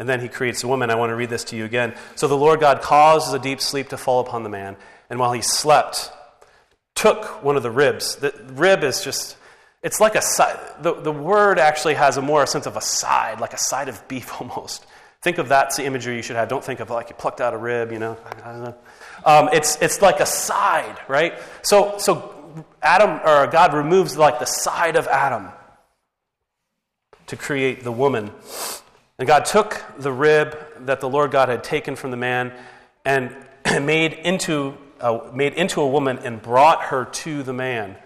And 0.01 0.09
then 0.09 0.19
he 0.19 0.29
creates 0.29 0.63
a 0.63 0.67
woman. 0.67 0.89
I 0.89 0.95
want 0.95 1.11
to 1.11 1.15
read 1.15 1.29
this 1.29 1.43
to 1.45 1.55
you 1.55 1.63
again. 1.63 1.93
So 2.15 2.27
the 2.27 2.35
Lord 2.35 2.59
God 2.59 2.81
caused 2.81 3.35
a 3.35 3.37
deep 3.37 3.61
sleep 3.61 3.89
to 3.89 3.97
fall 3.97 4.19
upon 4.19 4.41
the 4.41 4.49
man, 4.49 4.75
and 5.11 5.19
while 5.19 5.31
he 5.31 5.43
slept, 5.43 6.11
took 6.95 7.43
one 7.43 7.55
of 7.55 7.61
the 7.61 7.69
ribs. 7.69 8.15
The 8.15 8.33
rib 8.53 8.83
is 8.83 9.03
just, 9.03 9.37
it's 9.83 9.99
like 9.99 10.15
a 10.15 10.21
side. 10.23 10.57
The, 10.81 10.95
the 10.95 11.11
word 11.11 11.59
actually 11.59 11.93
has 11.93 12.17
a 12.17 12.21
more 12.23 12.47
sense 12.47 12.65
of 12.65 12.77
a 12.77 12.81
side, 12.81 13.39
like 13.39 13.53
a 13.53 13.59
side 13.59 13.89
of 13.89 14.07
beef 14.07 14.33
almost. 14.41 14.87
Think 15.21 15.37
of 15.37 15.49
that's 15.49 15.77
the 15.77 15.85
imagery 15.85 16.15
you 16.15 16.23
should 16.23 16.35
have. 16.35 16.49
Don't 16.49 16.63
think 16.63 16.79
of 16.79 16.89
like 16.89 17.09
you 17.09 17.15
plucked 17.15 17.39
out 17.39 17.53
a 17.53 17.57
rib, 17.57 17.91
you 17.91 17.99
know. 17.99 18.17
know. 18.43 18.75
Um, 19.23 19.49
it's, 19.53 19.79
it's 19.83 20.01
like 20.01 20.19
a 20.19 20.25
side, 20.25 20.97
right? 21.07 21.35
So, 21.61 21.99
so 21.99 22.65
Adam, 22.81 23.19
or 23.23 23.45
God 23.45 23.75
removes 23.75 24.17
like 24.17 24.39
the 24.39 24.45
side 24.45 24.95
of 24.95 25.05
Adam 25.05 25.49
to 27.27 27.35
create 27.35 27.83
the 27.83 27.91
woman. 27.91 28.31
And 29.19 29.27
God 29.27 29.45
took 29.45 29.83
the 29.97 30.11
rib 30.11 30.57
that 30.85 30.99
the 30.99 31.09
Lord 31.09 31.31
God 31.31 31.49
had 31.49 31.63
taken 31.63 31.95
from 31.95 32.11
the 32.11 32.17
man 32.17 32.53
and 33.05 33.35
made 33.81 34.13
into, 34.13 34.77
uh, 34.99 35.29
made 35.33 35.53
into 35.53 35.81
a 35.81 35.87
woman 35.87 36.19
and 36.19 36.41
brought 36.41 36.83
her 36.85 37.05
to 37.05 37.43
the 37.43 37.53
man. 37.53 37.97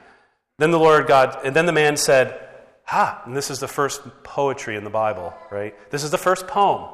Then 0.58 0.72
the 0.72 0.80
Lord 0.80 1.08
God, 1.08 1.38
and 1.44 1.56
then 1.56 1.66
the 1.66 1.74
man 1.74 1.98
said, 1.98 2.42
Ha, 2.86 3.24
and 3.26 3.36
this 3.36 3.50
is 3.50 3.60
the 3.60 3.68
first 3.68 4.02
poetry 4.24 4.76
in 4.76 4.84
the 4.84 4.90
Bible, 4.90 5.34
right? 5.50 5.74
This 5.90 6.04
is 6.04 6.12
the 6.12 6.18
first 6.18 6.48
poem. 6.48 6.90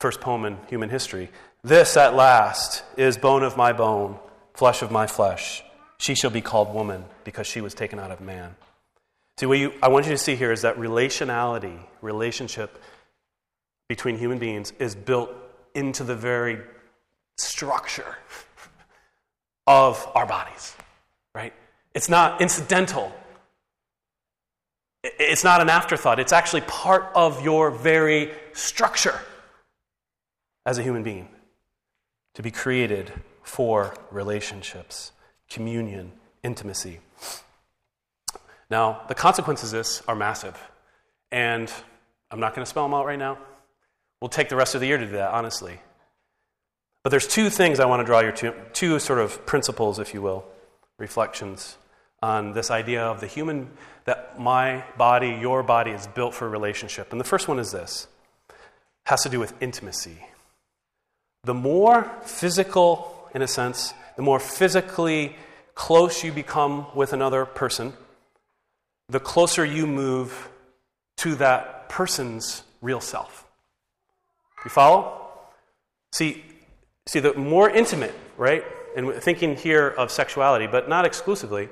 First 0.00 0.20
poem 0.20 0.44
in 0.44 0.58
human 0.68 0.88
history. 0.88 1.30
This 1.62 1.96
at 1.96 2.14
last 2.14 2.84
is 2.96 3.18
bone 3.18 3.42
of 3.42 3.56
my 3.56 3.72
bone, 3.72 4.18
flesh 4.54 4.82
of 4.82 4.90
my 4.90 5.06
flesh. 5.06 5.62
She 5.98 6.14
shall 6.14 6.30
be 6.30 6.40
called 6.40 6.72
woman 6.72 7.04
because 7.24 7.46
she 7.46 7.60
was 7.60 7.74
taken 7.74 7.98
out 7.98 8.10
of 8.10 8.20
man. 8.20 8.54
See, 9.38 9.46
what 9.46 9.58
you, 9.58 9.72
I 9.82 9.88
want 9.88 10.06
you 10.06 10.12
to 10.12 10.18
see 10.18 10.34
here 10.34 10.50
is 10.50 10.62
that 10.62 10.76
relationality, 10.76 11.78
relationship 12.00 12.82
between 13.88 14.16
human 14.16 14.38
beings 14.38 14.72
is 14.78 14.94
built 14.94 15.30
into 15.74 16.04
the 16.04 16.16
very 16.16 16.58
structure 17.36 18.16
of 19.66 20.06
our 20.14 20.26
bodies, 20.26 20.74
right? 21.34 21.52
It's 21.94 22.08
not 22.08 22.40
incidental. 22.40 23.12
It's 25.02 25.44
not 25.44 25.60
an 25.60 25.68
afterthought. 25.68 26.18
It's 26.18 26.32
actually 26.32 26.62
part 26.62 27.10
of 27.14 27.44
your 27.44 27.70
very 27.70 28.32
structure 28.54 29.20
as 30.64 30.78
a 30.78 30.82
human 30.82 31.02
being 31.02 31.28
to 32.34 32.42
be 32.42 32.50
created 32.50 33.12
for 33.42 33.94
relationships, 34.10 35.12
communion, 35.48 36.12
intimacy. 36.42 37.00
Now, 38.70 39.02
the 39.08 39.14
consequences 39.14 39.72
of 39.72 39.78
this 39.78 40.02
are 40.08 40.16
massive. 40.16 40.60
And 41.30 41.72
I'm 42.30 42.40
not 42.40 42.54
going 42.54 42.64
to 42.64 42.68
spell 42.68 42.84
them 42.84 42.94
out 42.94 43.06
right 43.06 43.18
now. 43.18 43.38
We'll 44.20 44.28
take 44.28 44.48
the 44.48 44.56
rest 44.56 44.74
of 44.74 44.80
the 44.80 44.86
year 44.86 44.98
to 44.98 45.06
do 45.06 45.12
that, 45.12 45.30
honestly. 45.32 45.80
But 47.04 47.10
there's 47.10 47.28
two 47.28 47.50
things 47.50 47.78
I 47.78 47.86
want 47.86 48.00
to 48.00 48.04
draw 48.04 48.20
your 48.20 48.32
two, 48.32 48.52
two 48.72 48.98
sort 48.98 49.20
of 49.20 49.46
principles, 49.46 49.98
if 49.98 50.12
you 50.12 50.22
will, 50.22 50.44
reflections 50.98 51.76
on 52.22 52.52
this 52.52 52.70
idea 52.70 53.04
of 53.04 53.20
the 53.20 53.26
human, 53.26 53.70
that 54.06 54.40
my 54.40 54.84
body, 54.96 55.38
your 55.40 55.62
body 55.62 55.90
is 55.90 56.06
built 56.08 56.34
for 56.34 56.48
relationship. 56.48 57.12
And 57.12 57.20
the 57.20 57.24
first 57.24 57.46
one 57.46 57.58
is 57.58 57.72
this 57.72 58.08
has 59.04 59.22
to 59.22 59.28
do 59.28 59.38
with 59.38 59.54
intimacy. 59.62 60.16
The 61.44 61.54
more 61.54 62.10
physical, 62.24 63.28
in 63.32 63.42
a 63.42 63.46
sense, 63.46 63.94
the 64.16 64.22
more 64.22 64.40
physically 64.40 65.36
close 65.76 66.24
you 66.24 66.32
become 66.32 66.86
with 66.96 67.12
another 67.12 67.44
person, 67.44 67.92
the 69.08 69.20
closer 69.20 69.64
you 69.64 69.86
move 69.86 70.48
to 71.18 71.34
that 71.36 71.88
person's 71.88 72.62
real 72.82 73.00
self. 73.00 73.46
You 74.64 74.70
follow? 74.70 75.28
See, 76.12 76.44
see, 77.06 77.20
the 77.20 77.34
more 77.34 77.70
intimate, 77.70 78.14
right? 78.36 78.64
And 78.96 79.12
thinking 79.14 79.56
here 79.56 79.88
of 79.88 80.10
sexuality, 80.10 80.66
but 80.66 80.88
not 80.88 81.04
exclusively, 81.04 81.68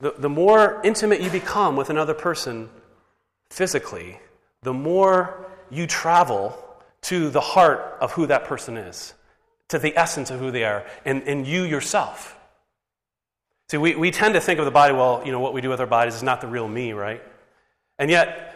the, 0.00 0.14
the 0.18 0.28
more 0.28 0.80
intimate 0.84 1.20
you 1.20 1.30
become 1.30 1.76
with 1.76 1.88
another 1.88 2.14
person 2.14 2.68
physically, 3.50 4.18
the 4.62 4.74
more 4.74 5.46
you 5.70 5.86
travel 5.86 6.62
to 7.02 7.30
the 7.30 7.40
heart 7.40 7.96
of 8.00 8.12
who 8.12 8.26
that 8.26 8.44
person 8.44 8.76
is, 8.76 9.14
to 9.68 9.78
the 9.78 9.96
essence 9.96 10.30
of 10.30 10.40
who 10.40 10.50
they 10.50 10.64
are, 10.64 10.84
and, 11.04 11.22
and 11.22 11.46
you 11.46 11.62
yourself. 11.62 12.35
See, 13.68 13.78
we, 13.78 13.96
we 13.96 14.10
tend 14.10 14.34
to 14.34 14.40
think 14.40 14.58
of 14.58 14.64
the 14.64 14.70
body, 14.70 14.94
well, 14.94 15.22
you 15.24 15.32
know, 15.32 15.40
what 15.40 15.52
we 15.52 15.60
do 15.60 15.68
with 15.68 15.80
our 15.80 15.86
bodies 15.86 16.14
is 16.14 16.22
not 16.22 16.40
the 16.40 16.46
real 16.46 16.68
me, 16.68 16.92
right? 16.92 17.22
And 17.98 18.10
yet, 18.10 18.46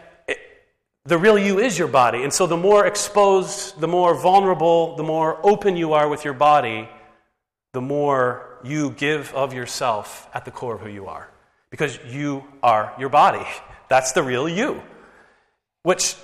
the 1.05 1.17
real 1.17 1.37
you 1.37 1.59
is 1.59 1.77
your 1.77 1.87
body. 1.87 2.23
And 2.23 2.31
so 2.31 2.45
the 2.47 2.57
more 2.57 2.85
exposed, 2.85 3.79
the 3.79 3.87
more 3.87 4.13
vulnerable, 4.13 4.95
the 4.95 5.03
more 5.03 5.39
open 5.43 5.75
you 5.75 5.93
are 5.93 6.07
with 6.07 6.23
your 6.23 6.33
body, 6.33 6.87
the 7.73 7.81
more 7.81 8.59
you 8.63 8.91
give 8.91 9.33
of 9.33 9.53
yourself 9.53 10.29
at 10.33 10.45
the 10.45 10.51
core 10.51 10.75
of 10.75 10.81
who 10.81 10.89
you 10.89 11.07
are. 11.07 11.29
Because 11.71 11.97
you 12.07 12.43
are 12.61 12.93
your 12.99 13.09
body. 13.09 13.45
That's 13.89 14.11
the 14.11 14.23
real 14.23 14.47
you. 14.47 14.81
Which, 15.83 16.15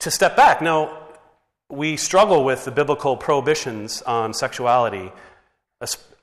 to 0.00 0.10
step 0.10 0.36
back, 0.36 0.60
now, 0.60 1.04
we 1.70 1.96
struggle 1.96 2.44
with 2.44 2.64
the 2.64 2.70
biblical 2.70 3.16
prohibitions 3.16 4.02
on 4.02 4.34
sexuality 4.34 5.12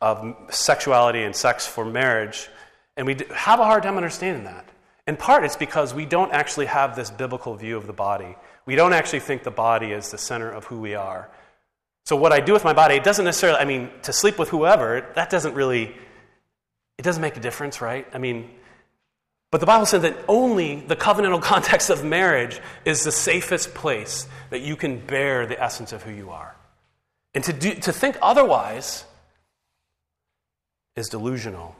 of 0.01 0.35
sexuality 0.49 1.23
and 1.23 1.35
sex 1.35 1.67
for 1.67 1.85
marriage, 1.85 2.49
and 2.97 3.07
we 3.07 3.17
have 3.33 3.59
a 3.59 3.65
hard 3.65 3.83
time 3.83 3.97
understanding 3.97 4.43
that. 4.45 4.67
In 5.05 5.17
part, 5.17 5.43
it's 5.43 5.57
because 5.57 5.93
we 5.93 6.05
don't 6.05 6.31
actually 6.31 6.67
have 6.67 6.95
this 6.95 7.11
biblical 7.11 7.55
view 7.55 7.75
of 7.77 7.87
the 7.87 7.93
body. 7.93 8.35
We 8.65 8.75
don't 8.75 8.93
actually 8.93 9.19
think 9.19 9.43
the 9.43 9.51
body 9.51 9.91
is 9.91 10.11
the 10.11 10.17
center 10.17 10.49
of 10.49 10.65
who 10.65 10.79
we 10.79 10.95
are. 10.95 11.29
So, 12.05 12.15
what 12.15 12.31
I 12.31 12.39
do 12.39 12.53
with 12.53 12.63
my 12.63 12.73
body, 12.73 12.95
it 12.95 13.03
doesn't 13.03 13.25
necessarily, 13.25 13.59
I 13.59 13.65
mean, 13.65 13.89
to 14.03 14.13
sleep 14.13 14.39
with 14.39 14.49
whoever, 14.49 15.05
that 15.15 15.29
doesn't 15.29 15.55
really, 15.55 15.95
it 16.97 17.01
doesn't 17.01 17.21
make 17.21 17.37
a 17.37 17.39
difference, 17.39 17.81
right? 17.81 18.07
I 18.13 18.17
mean, 18.17 18.49
but 19.51 19.59
the 19.59 19.67
Bible 19.67 19.85
says 19.85 20.01
that 20.01 20.17
only 20.27 20.81
the 20.81 20.95
covenantal 20.95 21.41
context 21.53 21.89
of 21.89 22.03
marriage 22.03 22.59
is 22.85 23.03
the 23.03 23.11
safest 23.11 23.73
place 23.73 24.27
that 24.49 24.61
you 24.61 24.75
can 24.75 24.99
bear 24.99 25.45
the 25.45 25.61
essence 25.61 25.93
of 25.93 26.03
who 26.03 26.11
you 26.11 26.31
are. 26.31 26.55
And 27.35 27.43
to, 27.45 27.53
do, 27.53 27.73
to 27.75 27.93
think 27.93 28.17
otherwise 28.21 29.05
is 30.95 31.09
delusional 31.09 31.75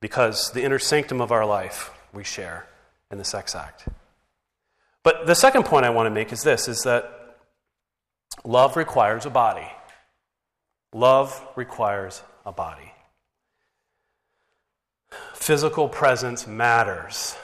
because 0.00 0.50
the 0.52 0.62
inner 0.62 0.78
sanctum 0.78 1.20
of 1.20 1.32
our 1.32 1.44
life 1.44 1.90
we 2.12 2.24
share 2.24 2.66
in 3.10 3.18
the 3.18 3.24
sex 3.24 3.54
act. 3.54 3.86
But 5.02 5.26
the 5.26 5.34
second 5.34 5.64
point 5.64 5.84
I 5.84 5.90
want 5.90 6.06
to 6.06 6.10
make 6.10 6.32
is 6.32 6.42
this 6.42 6.68
is 6.68 6.82
that 6.84 7.36
love 8.44 8.76
requires 8.76 9.26
a 9.26 9.30
body. 9.30 9.66
Love 10.92 11.40
requires 11.56 12.22
a 12.46 12.52
body. 12.52 12.92
Physical 15.34 15.88
presence 15.88 16.46
matters. 16.46 17.36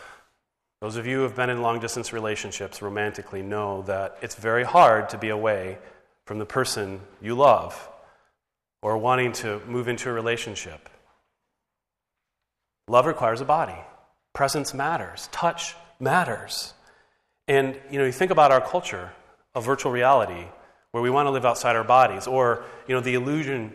Those 0.80 0.96
of 0.96 1.06
you 1.06 1.18
who 1.18 1.22
have 1.24 1.36
been 1.36 1.50
in 1.50 1.60
long 1.60 1.80
distance 1.80 2.12
relationships 2.12 2.80
romantically 2.80 3.42
know 3.42 3.82
that 3.82 4.16
it's 4.22 4.36
very 4.36 4.64
hard 4.64 5.10
to 5.10 5.18
be 5.18 5.28
away 5.28 5.76
from 6.24 6.38
the 6.38 6.46
person 6.46 7.00
you 7.20 7.34
love 7.34 7.89
or 8.82 8.96
wanting 8.98 9.32
to 9.32 9.60
move 9.66 9.88
into 9.88 10.08
a 10.08 10.12
relationship. 10.12 10.88
Love 12.88 13.06
requires 13.06 13.40
a 13.40 13.44
body. 13.44 13.76
Presence 14.32 14.74
matters. 14.74 15.28
Touch 15.32 15.74
matters. 15.98 16.74
And 17.46 17.78
you 17.90 17.98
know, 17.98 18.04
you 18.04 18.12
think 18.12 18.30
about 18.30 18.52
our 18.52 18.60
culture 18.60 19.12
of 19.54 19.64
virtual 19.64 19.92
reality 19.92 20.44
where 20.92 21.02
we 21.02 21.10
want 21.10 21.26
to 21.26 21.30
live 21.30 21.44
outside 21.44 21.76
our 21.76 21.84
bodies, 21.84 22.26
or 22.26 22.64
you 22.88 22.94
know, 22.94 23.00
the 23.00 23.14
illusion, 23.14 23.72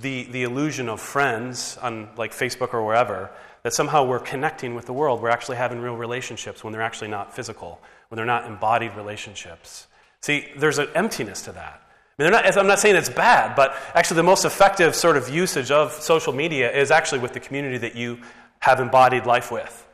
the, 0.00 0.24
the 0.24 0.42
illusion 0.42 0.88
of 0.88 1.00
friends 1.00 1.78
on 1.80 2.08
like 2.16 2.32
Facebook 2.32 2.74
or 2.74 2.84
wherever, 2.84 3.30
that 3.62 3.72
somehow 3.72 4.04
we're 4.04 4.18
connecting 4.18 4.74
with 4.74 4.86
the 4.86 4.92
world. 4.92 5.22
We're 5.22 5.30
actually 5.30 5.58
having 5.58 5.80
real 5.80 5.96
relationships 5.96 6.64
when 6.64 6.72
they're 6.72 6.82
actually 6.82 7.08
not 7.08 7.34
physical, 7.34 7.80
when 8.08 8.16
they're 8.16 8.26
not 8.26 8.46
embodied 8.46 8.96
relationships. 8.96 9.86
See, 10.22 10.48
there's 10.56 10.78
an 10.78 10.88
emptiness 10.94 11.42
to 11.42 11.52
that. 11.52 11.82
I 12.18 12.22
mean, 12.22 12.32
not, 12.32 12.56
I'm 12.56 12.66
not 12.66 12.78
saying 12.78 12.96
it's 12.96 13.10
bad, 13.10 13.54
but 13.54 13.76
actually, 13.94 14.16
the 14.16 14.22
most 14.22 14.44
effective 14.44 14.94
sort 14.94 15.16
of 15.16 15.28
usage 15.28 15.70
of 15.70 15.92
social 15.92 16.32
media 16.32 16.72
is 16.74 16.90
actually 16.90 17.18
with 17.18 17.34
the 17.34 17.40
community 17.40 17.78
that 17.78 17.94
you 17.94 18.18
have 18.60 18.80
embodied 18.80 19.26
life 19.26 19.52
with. 19.52 19.86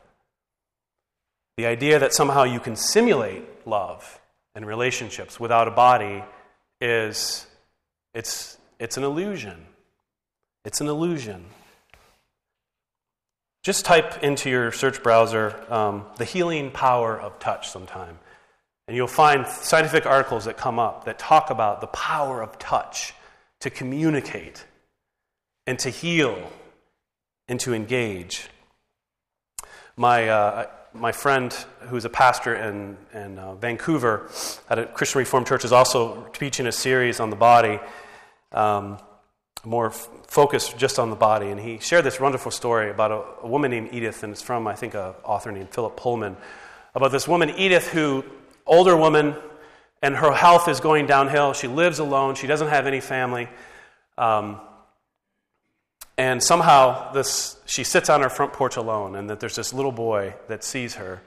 The 1.57 1.65
idea 1.65 1.99
that 1.99 2.13
somehow 2.13 2.43
you 2.43 2.59
can 2.59 2.75
simulate 2.75 3.43
love 3.67 4.21
and 4.55 4.65
relationships 4.65 5.39
without 5.39 5.67
a 5.67 5.71
body 5.71 6.23
is 6.79 7.45
it's, 8.13 8.57
It's 8.79 8.97
an 8.97 9.03
illusion. 9.03 9.65
It's 10.65 10.81
an 10.81 10.87
illusion. 10.87 11.45
Just 13.63 13.85
type 13.85 14.23
into 14.23 14.49
your 14.49 14.71
search 14.71 15.03
browser 15.03 15.61
um, 15.71 16.05
the 16.17 16.25
healing 16.25 16.71
power 16.71 17.19
of 17.19 17.39
touch 17.39 17.69
sometime. 17.69 18.19
And 18.87 18.97
you'll 18.97 19.07
find 19.07 19.47
scientific 19.47 20.05
articles 20.05 20.45
that 20.45 20.57
come 20.57 20.77
up 20.77 21.05
that 21.05 21.17
talk 21.17 21.49
about 21.49 21.81
the 21.81 21.87
power 21.87 22.41
of 22.41 22.59
touch 22.59 23.13
to 23.61 23.69
communicate 23.69 24.65
and 25.65 25.79
to 25.79 25.89
heal 25.89 26.51
and 27.47 27.59
to 27.61 27.73
engage. 27.73 28.49
My, 29.95 30.27
uh, 30.27 30.67
my 30.93 31.11
friend, 31.11 31.53
who's 31.81 32.03
a 32.03 32.09
pastor 32.09 32.55
in, 32.55 32.97
in 33.13 33.39
uh, 33.39 33.55
Vancouver 33.55 34.29
at 34.69 34.79
a 34.79 34.85
Christian 34.85 35.19
Reformed 35.19 35.47
Church, 35.47 35.63
is 35.63 35.71
also 35.71 36.23
teaching 36.33 36.67
a 36.67 36.71
series 36.71 37.19
on 37.19 37.29
the 37.29 37.35
body. 37.35 37.79
Um, 38.51 38.97
more 39.65 39.87
f- 39.87 40.09
focused 40.27 40.77
just 40.77 40.99
on 40.99 41.09
the 41.09 41.15
body. 41.15 41.49
And 41.49 41.59
he 41.59 41.79
shared 41.79 42.03
this 42.03 42.19
wonderful 42.19 42.51
story 42.51 42.89
about 42.89 43.11
a, 43.11 43.45
a 43.45 43.47
woman 43.47 43.71
named 43.71 43.89
Edith, 43.93 44.23
and 44.23 44.33
it's 44.33 44.41
from, 44.41 44.67
I 44.67 44.75
think, 44.75 44.93
an 44.93 45.13
author 45.23 45.51
named 45.51 45.69
Philip 45.69 45.95
Pullman, 45.95 46.35
about 46.95 47.11
this 47.11 47.27
woman, 47.27 47.49
Edith, 47.51 47.87
who, 47.87 48.23
older 48.65 48.95
woman, 48.95 49.35
and 50.01 50.15
her 50.15 50.31
health 50.31 50.67
is 50.67 50.79
going 50.79 51.05
downhill. 51.05 51.53
She 51.53 51.67
lives 51.67 51.99
alone, 51.99 52.35
she 52.35 52.47
doesn't 52.47 52.69
have 52.69 52.87
any 52.87 52.99
family. 52.99 53.47
Um, 54.17 54.59
and 56.17 56.43
somehow 56.43 57.11
this, 57.11 57.57
she 57.65 57.83
sits 57.83 58.09
on 58.09 58.21
her 58.21 58.29
front 58.29 58.53
porch 58.53 58.77
alone, 58.77 59.15
and 59.15 59.29
that 59.29 59.39
there's 59.39 59.55
this 59.55 59.73
little 59.73 59.91
boy 59.91 60.35
that 60.47 60.63
sees 60.63 60.95
her 60.95 61.21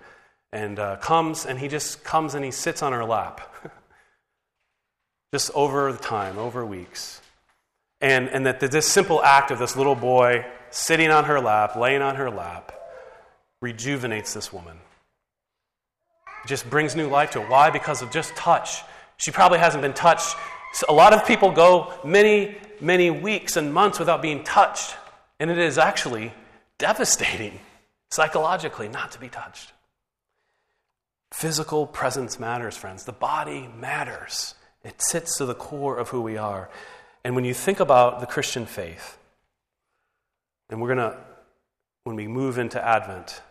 and 0.52 0.78
uh, 0.78 0.96
comes, 0.96 1.44
and 1.44 1.58
he 1.58 1.68
just 1.68 2.04
comes 2.04 2.34
and 2.34 2.44
he 2.44 2.50
sits 2.50 2.82
on 2.82 2.92
her 2.92 3.04
lap. 3.04 3.40
just 5.32 5.50
over 5.54 5.92
the 5.92 5.98
time, 5.98 6.38
over 6.38 6.64
weeks. 6.64 7.20
And, 8.00 8.28
and 8.28 8.46
that 8.46 8.60
this 8.60 8.86
simple 8.86 9.22
act 9.22 9.50
of 9.50 9.58
this 9.58 9.76
little 9.76 9.94
boy 9.94 10.46
sitting 10.70 11.10
on 11.10 11.24
her 11.24 11.40
lap, 11.40 11.76
laying 11.76 12.02
on 12.02 12.16
her 12.16 12.30
lap, 12.30 12.72
rejuvenates 13.60 14.34
this 14.34 14.52
woman. 14.52 14.78
Just 16.46 16.68
brings 16.70 16.94
new 16.96 17.08
life 17.08 17.32
to 17.32 17.42
it. 17.42 17.48
Why? 17.48 17.70
Because 17.70 18.02
of 18.02 18.10
just 18.10 18.34
touch. 18.36 18.82
She 19.16 19.30
probably 19.30 19.58
hasn't 19.58 19.82
been 19.82 19.94
touched. 19.94 20.36
A 20.88 20.92
lot 20.92 21.12
of 21.12 21.26
people 21.26 21.50
go 21.50 21.92
many, 22.04 22.56
many 22.80 23.10
weeks 23.10 23.56
and 23.56 23.72
months 23.72 23.98
without 23.98 24.22
being 24.22 24.44
touched. 24.44 24.94
And 25.40 25.50
it 25.50 25.58
is 25.58 25.78
actually 25.78 26.32
devastating 26.78 27.58
psychologically 28.10 28.88
not 28.88 29.12
to 29.12 29.20
be 29.20 29.28
touched. 29.28 29.72
Physical 31.32 31.86
presence 31.86 32.38
matters, 32.38 32.76
friends. 32.76 33.04
The 33.04 33.12
body 33.12 33.68
matters. 33.78 34.54
It 34.84 35.02
sits 35.02 35.38
to 35.38 35.44
the 35.44 35.54
core 35.54 35.98
of 35.98 36.10
who 36.10 36.22
we 36.22 36.36
are. 36.36 36.70
And 37.24 37.34
when 37.34 37.44
you 37.44 37.54
think 37.54 37.80
about 37.80 38.20
the 38.20 38.26
Christian 38.26 38.66
faith, 38.66 39.18
and 40.70 40.80
we're 40.80 40.94
going 40.94 41.10
to, 41.10 41.18
when 42.04 42.16
we 42.16 42.28
move 42.28 42.58
into 42.58 42.82
Advent, 42.84 43.42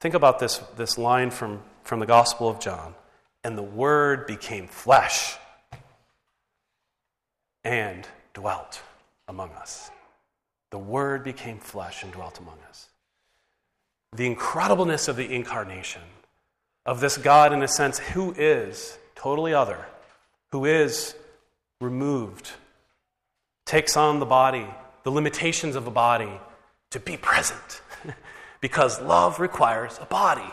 think 0.00 0.14
about 0.14 0.38
this, 0.38 0.58
this 0.76 0.96
line 0.96 1.30
from, 1.30 1.62
from 1.82 2.00
the 2.00 2.06
Gospel 2.06 2.48
of 2.48 2.60
John. 2.60 2.94
And 3.44 3.56
the 3.56 3.62
Word 3.62 4.26
became 4.26 4.66
flesh 4.66 5.36
and 7.64 8.06
dwelt 8.34 8.82
among 9.28 9.50
us. 9.52 9.90
The 10.70 10.78
Word 10.78 11.24
became 11.24 11.58
flesh 11.58 12.02
and 12.02 12.12
dwelt 12.12 12.38
among 12.38 12.58
us. 12.68 12.88
The 14.14 14.32
incredibleness 14.34 15.08
of 15.08 15.16
the 15.16 15.32
incarnation, 15.34 16.02
of 16.84 17.00
this 17.00 17.16
God, 17.16 17.52
in 17.52 17.62
a 17.62 17.68
sense, 17.68 17.98
who 17.98 18.32
is 18.32 18.98
totally 19.14 19.54
other, 19.54 19.86
who 20.52 20.64
is 20.64 21.14
removed 21.80 22.50
takes 23.66 23.96
on 23.96 24.18
the 24.18 24.26
body, 24.26 24.66
the 25.04 25.10
limitations 25.10 25.76
of 25.76 25.86
a 25.86 25.90
body, 25.90 26.40
to 26.90 26.98
be 26.98 27.16
present. 27.16 27.82
because 28.60 29.00
love 29.00 29.40
requires 29.40 29.98
a 30.00 30.06
body. 30.06 30.50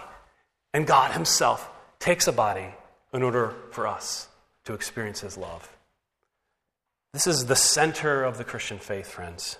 And 0.73 0.85
God 0.85 1.11
Himself 1.11 1.69
takes 1.99 2.27
a 2.27 2.31
body 2.31 2.67
in 3.13 3.23
order 3.23 3.53
for 3.71 3.87
us 3.87 4.27
to 4.65 4.73
experience 4.73 5.21
His 5.21 5.37
love. 5.37 5.75
This 7.13 7.27
is 7.27 7.45
the 7.45 7.55
center 7.55 8.23
of 8.23 8.37
the 8.37 8.43
Christian 8.43 8.77
faith, 8.77 9.07
friends. 9.07 9.57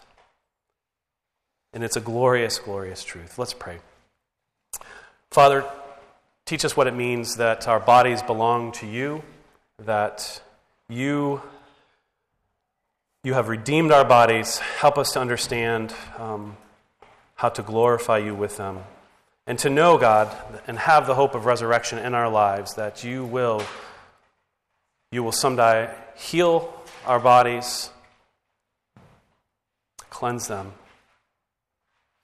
And 1.74 1.84
it's 1.84 1.96
a 1.96 2.02
glorious, 2.02 2.60
glorious 2.60 3.04
truth. 3.04 3.40
Let's 3.40 3.54
pray. 3.54 3.80
Father, 5.32 5.66
teach 6.46 6.66
us 6.66 6.78
what 6.78 6.88
it 6.88 6.94
means 6.94 7.38
that 7.38 7.68
our 7.68 7.80
bodies 7.80 8.22
belong 8.22 8.72
to 8.74 8.88
you, 8.88 9.24
that 9.80 10.42
you 10.90 11.42
you 13.24 13.34
have 13.34 13.50
redeemed 13.50 13.92
our 13.92 14.06
bodies. 14.06 14.60
Help 14.60 14.98
us 14.98 15.12
to 15.12 15.20
understand 15.20 15.94
um, 16.18 16.56
how 17.36 17.50
to 17.50 17.62
glorify 17.62 18.20
you 18.20 18.34
with 18.34 18.56
them. 18.56 18.84
And 19.48 19.58
to 19.60 19.70
know, 19.70 19.98
God, 19.98 20.36
and 20.68 20.78
have 20.78 21.08
the 21.08 21.16
hope 21.16 21.34
of 21.34 21.46
resurrection 21.46 22.00
in 22.00 22.14
our 22.14 22.30
lives, 22.30 22.76
that 22.76 23.04
you 23.06 23.24
will, 23.24 23.64
you 25.12 25.24
will 25.24 25.32
someday 25.32 25.90
heal 26.16 26.74
our 27.06 27.20
bodies, 27.20 27.90
cleanse 30.10 30.48
them, 30.48 30.74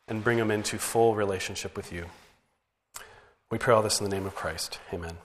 and 0.10 0.22
bring 0.22 0.38
them 0.38 0.52
into 0.52 0.78
full 0.78 1.16
relationship 1.16 1.78
with 1.78 1.94
you. 1.94 2.08
We 3.50 3.58
pray 3.58 3.74
all 3.74 3.82
this 3.82 4.02
in 4.02 4.10
the 4.10 4.14
name 4.14 4.26
of 4.26 4.36
Christ. 4.36 4.80
Amen. 4.94 5.18